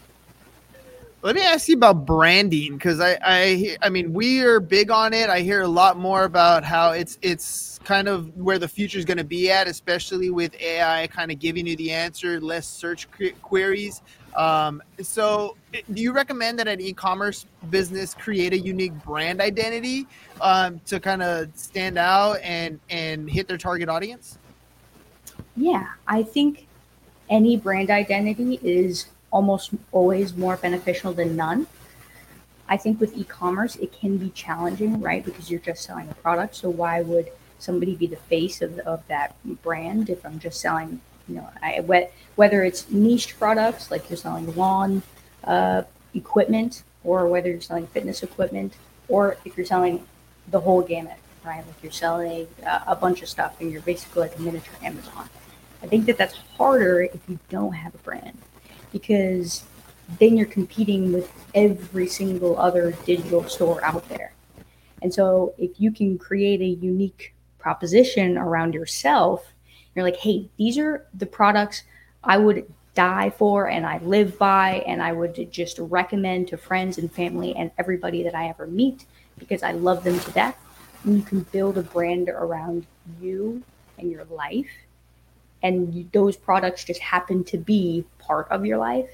Let 1.23 1.37
me 1.37 1.43
ask 1.43 1.69
you 1.69 1.77
about 1.77 2.05
branding 2.05 2.73
because 2.73 2.99
I, 2.99 3.17
I 3.23 3.77
I 3.81 3.91
mean 3.91 4.13
we 4.13 4.41
are 4.41 4.59
big 4.59 4.91
on 4.91 5.13
it. 5.13 5.31
I 5.31 5.41
hear 5.41 5.61
a 5.61 5.69
lot 5.69 5.97
more 5.97 6.25
about 6.25 6.65
how 6.65 6.91
it's 6.91 7.17
it's 7.23 7.79
kind 7.85 8.09
of 8.09 8.37
where 8.37 8.59
the 8.59 8.67
future 8.67 8.99
is 8.99 9.05
going 9.05 9.19
to 9.19 9.25
be 9.25 9.49
at, 9.49 9.69
especially 9.69 10.31
with 10.31 10.53
AI 10.61 11.07
kind 11.07 11.31
of 11.31 11.39
giving 11.39 11.65
you 11.65 11.77
the 11.77 11.93
answer, 11.93 12.41
less 12.41 12.67
search 12.67 13.07
queries. 13.41 14.03
Um, 14.35 14.83
so, 15.03 15.57
do 15.73 16.03
you 16.03 16.13
recommend 16.13 16.59
that 16.59 16.69
an 16.69 16.81
e-commerce 16.81 17.47
business 17.71 18.15
create 18.15 18.53
a 18.53 18.59
unique 18.59 18.95
brand 19.05 19.41
identity 19.41 20.07
um, 20.41 20.81
to 20.87 20.99
kind 21.01 21.23
of 21.23 21.51
stand 21.55 21.99
out 21.99 22.39
and 22.43 22.81
and 22.89 23.31
hit 23.31 23.47
their 23.47 23.59
target 23.59 23.89
audience? 23.89 24.39
Yeah, 25.57 25.89
I 26.07 26.23
think 26.23 26.67
any 27.29 27.57
brand 27.57 27.91
identity 27.91 28.59
is 28.63 29.07
almost 29.31 29.71
always 29.91 30.37
more 30.37 30.57
beneficial 30.57 31.13
than 31.13 31.37
none. 31.37 31.67
I 32.69 32.77
think 32.79 33.01
with 33.01 33.17
e-commerce, 33.17 33.77
it 33.77 33.93
can 33.93 34.17
be 34.17 34.31
challenging, 34.31 35.01
right? 35.01 35.23
Because 35.23 35.51
you're 35.51 35.61
just 35.61 35.83
selling 35.83 36.09
a 36.09 36.15
product. 36.15 36.55
So 36.55 36.71
why 36.71 37.03
would 37.03 37.31
somebody 37.59 37.95
be 37.97 38.07
the 38.07 38.17
face 38.17 38.63
of, 38.63 38.79
of 38.81 39.07
that 39.09 39.37
brand 39.63 40.09
if 40.09 40.25
I'm 40.25 40.39
just 40.39 40.61
selling 40.61 41.01
you 41.29 41.37
know, 41.37 41.49
I, 41.63 41.81
whether 42.37 42.65
it's 42.65 42.91
niche 42.91 43.39
products 43.39 43.91
like 43.91 44.09
you're 44.11 44.17
selling 44.17 44.55
lawn 44.55 45.03
uh, 45.45 45.83
equipment, 46.15 46.83
or 47.05 47.27
whether 47.27 47.49
you're 47.51 47.61
selling 47.61 47.87
fitness 47.89 48.23
equipment, 48.23 48.75
or 49.09 49.37
if 49.45 49.57
you're 49.57 49.67
selling 49.67 50.07
the 50.51 50.61
whole 50.61 50.83
gamut, 50.83 51.17
right? 51.45 51.65
Like 51.67 51.83
you're 51.83 51.93
selling 51.93 52.47
uh, 52.67 52.81
a 52.87 52.97
bunch 52.97 53.23
of 53.23 53.29
stuff 53.29 53.61
and 53.61 53.71
you're 53.71 53.83
basically 53.83 54.23
like 54.23 54.39
a 54.39 54.43
miniature 54.43 54.75
Amazon. 54.83 55.29
I 55.83 55.87
think 55.87 56.07
that 56.07 56.17
that's 56.17 56.37
harder 56.57 57.03
if 57.03 57.21
you 57.29 57.39
don't 57.49 57.73
have 57.73 57.95
a 57.95 57.99
brand 57.99 58.39
because 58.93 59.65
then 60.19 60.37
you're 60.37 60.47
competing 60.47 61.13
with 61.13 61.31
every 61.55 62.07
single 62.07 62.59
other 62.59 62.93
digital 63.05 63.49
store 63.49 63.83
out 63.85 64.09
there. 64.09 64.33
And 65.01 65.13
so 65.13 65.55
if 65.59 65.81
you 65.81 65.91
can 65.91 66.19
create 66.19 66.61
a 66.61 66.67
unique 66.67 67.35
proposition 67.59 68.39
around 68.39 68.75
yourself 68.75 69.53
You're 69.95 70.05
like, 70.05 70.17
hey, 70.17 70.49
these 70.59 70.79
are 70.79 71.07
the 71.15 71.27
products 71.27 71.83
I 72.25 72.39
would 72.39 72.73
die 72.95 73.31
for 73.31 73.69
and 73.69 73.87
I 73.87 73.99
live 73.99 74.39
by, 74.39 74.85
and 74.87 75.03
I 75.03 75.13
would 75.13 75.51
just 75.51 75.79
recommend 75.79 76.49
to 76.49 76.57
friends 76.57 76.99
and 76.99 77.11
family 77.11 77.55
and 77.57 77.71
everybody 77.79 78.23
that 78.23 78.35
I 78.35 78.49
ever 78.49 78.67
meet 78.67 79.07
because 79.39 79.63
I 79.63 79.73
love 79.73 80.05
them 80.05 80.19
to 80.21 80.31
death. 80.33 80.57
And 81.05 81.17
you 81.17 81.23
can 81.23 81.41
build 81.41 81.79
a 81.79 81.83
brand 81.83 82.29
around 82.29 82.87
you 83.21 83.63
and 83.99 84.11
your 84.11 84.25
life, 84.27 84.71
and 85.63 86.11
those 86.13 86.37
products 86.37 86.85
just 86.85 87.01
happen 87.01 87.45
to 87.45 87.59
be 87.59 88.05
part 88.19 88.49
of 88.51 88.65
your 88.65 88.79
life. 88.79 89.11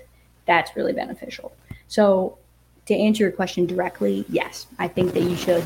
That's 0.46 0.76
really 0.76 0.92
beneficial. 0.92 1.52
So, 1.88 2.38
to 2.86 2.94
answer 2.94 3.22
your 3.24 3.32
question 3.32 3.66
directly, 3.66 4.24
yes, 4.30 4.66
I 4.78 4.88
think 4.88 5.12
that 5.12 5.22
you 5.22 5.36
should 5.36 5.64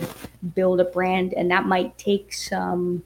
build 0.55 0.81
a 0.81 0.85
brand, 0.85 1.35
and 1.35 1.51
that 1.51 1.66
might 1.66 1.96
take 1.98 2.33
some 2.33 3.03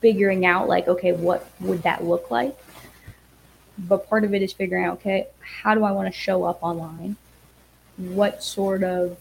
figuring 0.00 0.46
out, 0.46 0.68
like, 0.68 0.88
okay, 0.88 1.12
what 1.12 1.48
would 1.60 1.82
that 1.82 2.04
look 2.04 2.30
like? 2.30 2.56
but 3.88 4.08
part 4.08 4.24
of 4.24 4.34
it 4.34 4.42
is 4.42 4.52
figuring 4.52 4.84
out 4.84 4.94
okay 4.94 5.26
how 5.40 5.74
do 5.74 5.84
i 5.84 5.92
want 5.92 6.12
to 6.12 6.18
show 6.18 6.44
up 6.44 6.62
online? 6.62 7.16
What 7.96 8.42
sort 8.42 8.82
of 8.82 9.18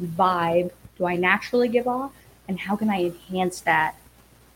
vibe 0.00 0.70
do 0.96 1.06
i 1.06 1.16
naturally 1.16 1.68
give 1.68 1.86
off? 1.86 2.12
And 2.48 2.58
how 2.58 2.76
can 2.76 2.90
i 2.90 3.04
enhance 3.04 3.60
that 3.60 3.96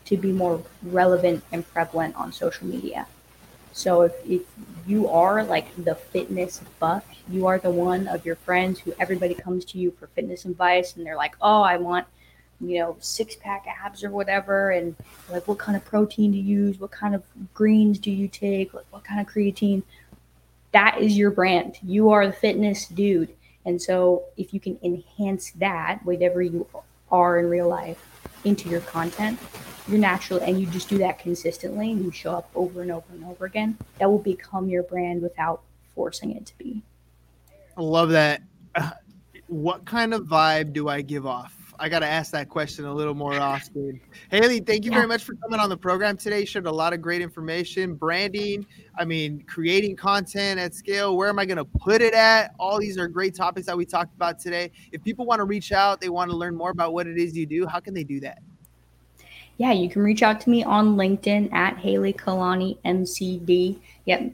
to 0.05 0.17
be 0.17 0.31
more 0.31 0.63
relevant 0.83 1.43
and 1.51 1.67
prevalent 1.67 2.15
on 2.15 2.31
social 2.31 2.67
media? 2.67 3.07
So 3.71 4.01
if, 4.01 4.13
if 4.25 4.41
you 4.87 5.07
are 5.07 5.43
like 5.43 5.67
the 5.83 5.95
fitness 5.95 6.61
buff 6.79 7.05
you 7.29 7.45
are 7.45 7.59
the 7.59 7.69
one 7.69 8.07
of 8.07 8.25
your 8.25 8.35
friends 8.35 8.79
who 8.79 8.93
everybody 8.99 9.35
comes 9.35 9.63
to 9.63 9.77
you 9.77 9.91
for 9.91 10.07
fitness 10.07 10.45
advice 10.45 10.95
and 10.95 11.05
they're 11.05 11.15
like 11.15 11.35
oh 11.41 11.61
i 11.61 11.77
want 11.77 12.07
you 12.61 12.79
know, 12.79 12.97
six 12.99 13.35
pack 13.35 13.65
abs 13.67 14.03
or 14.03 14.09
whatever, 14.09 14.71
and 14.71 14.95
like 15.29 15.47
what 15.47 15.57
kind 15.57 15.75
of 15.75 15.85
protein 15.85 16.31
to 16.31 16.37
use, 16.37 16.79
what 16.79 16.91
kind 16.91 17.15
of 17.15 17.23
greens 17.53 17.99
do 17.99 18.11
you 18.11 18.27
take, 18.27 18.73
like 18.73 18.85
what 18.91 19.03
kind 19.03 19.19
of 19.19 19.33
creatine. 19.33 19.83
That 20.71 20.99
is 20.99 21.17
your 21.17 21.31
brand. 21.31 21.77
You 21.81 22.11
are 22.11 22.27
the 22.27 22.33
fitness 22.33 22.87
dude. 22.87 23.33
And 23.65 23.81
so 23.81 24.23
if 24.37 24.53
you 24.53 24.59
can 24.59 24.77
enhance 24.83 25.51
that, 25.51 25.99
whatever 26.03 26.41
you 26.41 26.67
are 27.11 27.39
in 27.39 27.49
real 27.49 27.67
life, 27.67 28.05
into 28.43 28.69
your 28.69 28.81
content, 28.81 29.39
you're 29.87 29.99
natural 29.99 30.39
and 30.39 30.59
you 30.59 30.67
just 30.67 30.87
do 30.87 30.97
that 30.99 31.19
consistently 31.19 31.91
and 31.91 32.03
you 32.03 32.11
show 32.11 32.35
up 32.35 32.49
over 32.55 32.81
and 32.81 32.91
over 32.91 33.05
and 33.11 33.25
over 33.25 33.45
again, 33.45 33.77
that 33.97 34.09
will 34.09 34.19
become 34.19 34.69
your 34.69 34.83
brand 34.83 35.21
without 35.21 35.61
forcing 35.95 36.35
it 36.35 36.45
to 36.45 36.57
be. 36.57 36.81
I 37.75 37.81
love 37.81 38.09
that. 38.09 38.41
Uh, 38.75 38.91
what 39.47 39.85
kind 39.85 40.13
of 40.13 40.25
vibe 40.25 40.73
do 40.73 40.87
I 40.87 41.01
give 41.01 41.25
off? 41.25 41.58
I 41.79 41.87
got 41.87 41.99
to 41.99 42.05
ask 42.05 42.31
that 42.31 42.49
question 42.49 42.85
a 42.85 42.93
little 42.93 43.13
more 43.13 43.39
often. 43.39 44.01
Haylee, 44.31 44.65
thank 44.65 44.83
you 44.83 44.91
yeah. 44.91 44.97
very 44.97 45.07
much 45.07 45.23
for 45.23 45.35
coming 45.35 45.59
on 45.59 45.69
the 45.69 45.77
program 45.77 46.17
today. 46.17 46.43
Shared 46.43 46.65
a 46.65 46.71
lot 46.71 46.91
of 46.91 47.01
great 47.01 47.21
information, 47.21 47.95
branding. 47.95 48.65
I 48.97 49.05
mean, 49.05 49.43
creating 49.47 49.95
content 49.95 50.59
at 50.59 50.75
scale. 50.75 51.15
Where 51.15 51.29
am 51.29 51.39
I 51.39 51.45
going 51.45 51.57
to 51.57 51.65
put 51.65 52.01
it 52.01 52.13
at? 52.13 52.53
All 52.59 52.79
these 52.79 52.97
are 52.97 53.07
great 53.07 53.33
topics 53.33 53.65
that 53.67 53.77
we 53.77 53.85
talked 53.85 54.13
about 54.13 54.39
today. 54.39 54.71
If 54.91 55.01
people 55.03 55.25
want 55.25 55.39
to 55.39 55.45
reach 55.45 55.71
out, 55.71 56.01
they 56.01 56.09
want 56.09 56.29
to 56.31 56.35
learn 56.35 56.55
more 56.55 56.71
about 56.71 56.93
what 56.93 57.07
it 57.07 57.17
is 57.17 57.35
you 57.35 57.45
do. 57.45 57.65
How 57.65 57.79
can 57.79 57.93
they 57.93 58.03
do 58.03 58.19
that? 58.19 58.39
Yeah, 59.57 59.71
you 59.71 59.89
can 59.89 60.01
reach 60.01 60.23
out 60.23 60.39
to 60.41 60.49
me 60.49 60.63
on 60.63 60.95
LinkedIn 60.95 61.51
at 61.53 61.77
Haylee 61.77 62.15
Kalani 62.15 62.77
MCD. 62.85 63.79
Yep, 64.05 64.31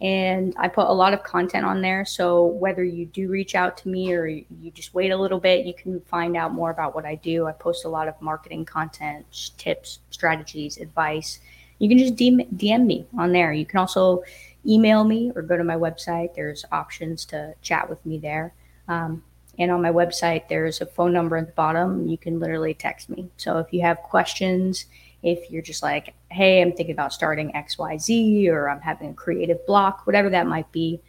and 0.00 0.54
I 0.58 0.68
put 0.68 0.88
a 0.88 0.92
lot 0.92 1.14
of 1.14 1.22
content 1.22 1.64
on 1.64 1.80
there. 1.80 2.04
So 2.04 2.44
whether 2.44 2.84
you 2.84 3.06
do 3.06 3.28
reach 3.28 3.54
out 3.54 3.76
to 3.78 3.88
me 3.88 4.12
or 4.12 4.26
you 4.26 4.70
just 4.72 4.92
wait 4.92 5.10
a 5.10 5.16
little 5.16 5.38
bit, 5.38 5.66
you 5.66 5.74
can 5.74 6.00
find 6.02 6.36
out 6.36 6.52
more 6.52 6.70
about 6.70 6.94
what 6.94 7.04
I 7.04 7.14
do. 7.14 7.46
I 7.46 7.52
post 7.52 7.84
a 7.84 7.88
lot 7.88 8.08
of 8.08 8.20
marketing 8.20 8.64
content, 8.64 9.24
tips, 9.56 10.00
strategies, 10.10 10.78
advice. 10.78 11.40
You 11.78 11.88
can 11.88 11.98
just 11.98 12.16
DM, 12.16 12.46
DM 12.56 12.86
me 12.86 13.06
on 13.16 13.32
there. 13.32 13.52
You 13.52 13.66
can 13.66 13.78
also 13.78 14.22
email 14.66 15.04
me 15.04 15.30
or 15.34 15.42
go 15.42 15.56
to 15.56 15.64
my 15.64 15.76
website. 15.76 16.34
There's 16.34 16.64
options 16.72 17.24
to 17.26 17.54
chat 17.62 17.88
with 17.88 18.04
me 18.04 18.18
there. 18.18 18.52
Um, 18.88 19.22
and 19.58 19.70
on 19.70 19.82
my 19.82 19.90
website, 19.90 20.48
there's 20.48 20.80
a 20.80 20.86
phone 20.86 21.12
number 21.12 21.36
at 21.36 21.46
the 21.46 21.52
bottom. 21.52 22.08
You 22.08 22.18
can 22.18 22.40
literally 22.40 22.74
text 22.74 23.08
me. 23.08 23.30
So 23.36 23.58
if 23.58 23.72
you 23.72 23.82
have 23.82 23.98
questions, 23.98 24.86
if 25.24 25.50
you're 25.50 25.62
just 25.62 25.82
like, 25.82 26.14
hey, 26.30 26.60
I'm 26.60 26.72
thinking 26.72 26.92
about 26.92 27.12
starting 27.12 27.50
XYZ 27.52 28.48
or 28.50 28.68
I'm 28.68 28.80
having 28.80 29.10
a 29.10 29.14
creative 29.14 29.66
block, 29.66 30.06
whatever 30.06 30.28
that 30.30 30.46
might 30.46 30.70
be, 30.70 31.00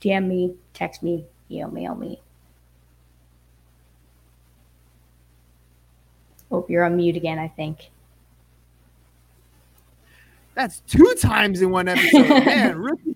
DM 0.00 0.26
me, 0.26 0.54
text 0.74 1.02
me, 1.02 1.24
email 1.48 1.94
me. 1.94 2.20
Oh, 6.50 6.66
you're 6.68 6.84
on 6.84 6.96
mute 6.96 7.16
again, 7.16 7.38
I 7.38 7.46
think. 7.46 7.90
That's 10.56 10.80
two 10.80 11.14
times 11.20 11.62
in 11.62 11.70
one 11.70 11.86
episode. 11.86 12.28
Man, 12.44 13.09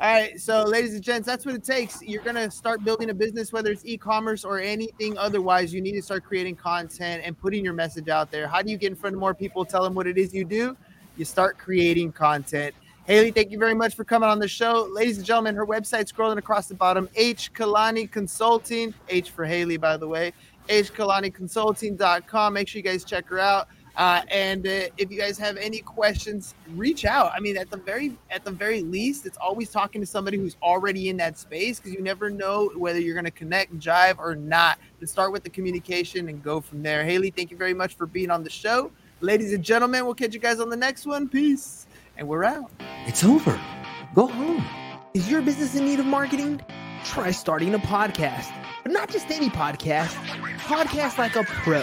all 0.00 0.10
right, 0.10 0.40
so 0.40 0.64
ladies 0.64 0.94
and 0.94 1.02
gents, 1.02 1.26
that's 1.26 1.44
what 1.44 1.54
it 1.54 1.62
takes. 1.62 2.00
You're 2.00 2.22
gonna 2.22 2.50
start 2.50 2.82
building 2.82 3.10
a 3.10 3.14
business, 3.14 3.52
whether 3.52 3.70
it's 3.70 3.84
e-commerce 3.84 4.46
or 4.46 4.58
anything 4.58 5.18
otherwise. 5.18 5.74
You 5.74 5.82
need 5.82 5.92
to 5.92 6.00
start 6.00 6.24
creating 6.24 6.56
content 6.56 7.22
and 7.22 7.38
putting 7.38 7.62
your 7.62 7.74
message 7.74 8.08
out 8.08 8.30
there. 8.30 8.48
How 8.48 8.62
do 8.62 8.70
you 8.70 8.78
get 8.78 8.92
in 8.92 8.96
front 8.96 9.14
of 9.14 9.20
more 9.20 9.34
people? 9.34 9.62
Tell 9.66 9.82
them 9.82 9.92
what 9.92 10.06
it 10.06 10.16
is 10.16 10.32
you 10.32 10.46
do. 10.46 10.74
You 11.18 11.26
start 11.26 11.58
creating 11.58 12.12
content. 12.12 12.74
Haylee, 13.06 13.34
thank 13.34 13.50
you 13.50 13.58
very 13.58 13.74
much 13.74 13.94
for 13.94 14.04
coming 14.04 14.30
on 14.30 14.38
the 14.38 14.48
show. 14.48 14.88
Ladies 14.90 15.18
and 15.18 15.26
gentlemen, 15.26 15.54
her 15.54 15.66
website 15.66 16.10
scrolling 16.10 16.38
across 16.38 16.66
the 16.66 16.74
bottom, 16.74 17.06
H 17.14 17.52
Kalani 17.52 18.10
Consulting, 18.10 18.94
H 19.10 19.30
for 19.30 19.44
Haylee, 19.44 19.78
by 19.78 19.98
the 19.98 20.08
way, 20.08 20.32
hkalaniconsulting.com. 20.68 22.54
Make 22.54 22.68
sure 22.68 22.78
you 22.78 22.82
guys 22.82 23.04
check 23.04 23.28
her 23.28 23.38
out. 23.38 23.68
Uh, 23.96 24.22
and 24.30 24.66
uh, 24.66 24.88
if 24.96 25.10
you 25.10 25.18
guys 25.18 25.38
have 25.38 25.56
any 25.56 25.80
questions, 25.80 26.54
reach 26.74 27.04
out. 27.04 27.32
I 27.34 27.40
mean, 27.40 27.56
at 27.56 27.70
the 27.70 27.76
very 27.76 28.16
at 28.30 28.44
the 28.44 28.50
very 28.50 28.82
least, 28.82 29.26
it's 29.26 29.38
always 29.38 29.70
talking 29.70 30.00
to 30.00 30.06
somebody 30.06 30.36
who's 30.36 30.56
already 30.62 31.08
in 31.08 31.16
that 31.18 31.38
space 31.38 31.78
because 31.78 31.92
you 31.92 32.00
never 32.00 32.30
know 32.30 32.70
whether 32.76 33.00
you're 33.00 33.14
going 33.14 33.24
to 33.24 33.30
connect, 33.30 33.78
jive, 33.78 34.18
or 34.18 34.34
not. 34.34 34.78
To 35.00 35.06
start 35.06 35.32
with 35.32 35.42
the 35.42 35.50
communication 35.50 36.28
and 36.28 36.42
go 36.42 36.60
from 36.60 36.82
there. 36.82 37.04
Haylee, 37.04 37.34
thank 37.34 37.50
you 37.50 37.56
very 37.56 37.74
much 37.74 37.94
for 37.94 38.06
being 38.06 38.30
on 38.30 38.44
the 38.44 38.50
show. 38.50 38.90
Ladies 39.22 39.52
and 39.52 39.64
gentlemen, 39.64 40.04
we'll 40.04 40.14
catch 40.14 40.34
you 40.34 40.40
guys 40.40 40.60
on 40.60 40.68
the 40.68 40.76
next 40.76 41.06
one. 41.06 41.28
Peace, 41.28 41.86
and 42.16 42.28
we're 42.28 42.44
out. 42.44 42.70
It's 43.06 43.24
over. 43.24 43.58
Go 44.14 44.26
home. 44.26 44.64
Is 45.14 45.30
your 45.30 45.42
business 45.42 45.74
in 45.74 45.84
need 45.84 46.00
of 46.00 46.06
marketing? 46.06 46.60
Try 47.04 47.30
starting 47.30 47.74
a 47.74 47.78
podcast, 47.78 48.52
but 48.82 48.92
not 48.92 49.08
just 49.10 49.30
any 49.30 49.48
podcast. 49.48 50.14
Podcast 50.58 51.18
like 51.18 51.34
a 51.34 51.44
pro 51.44 51.82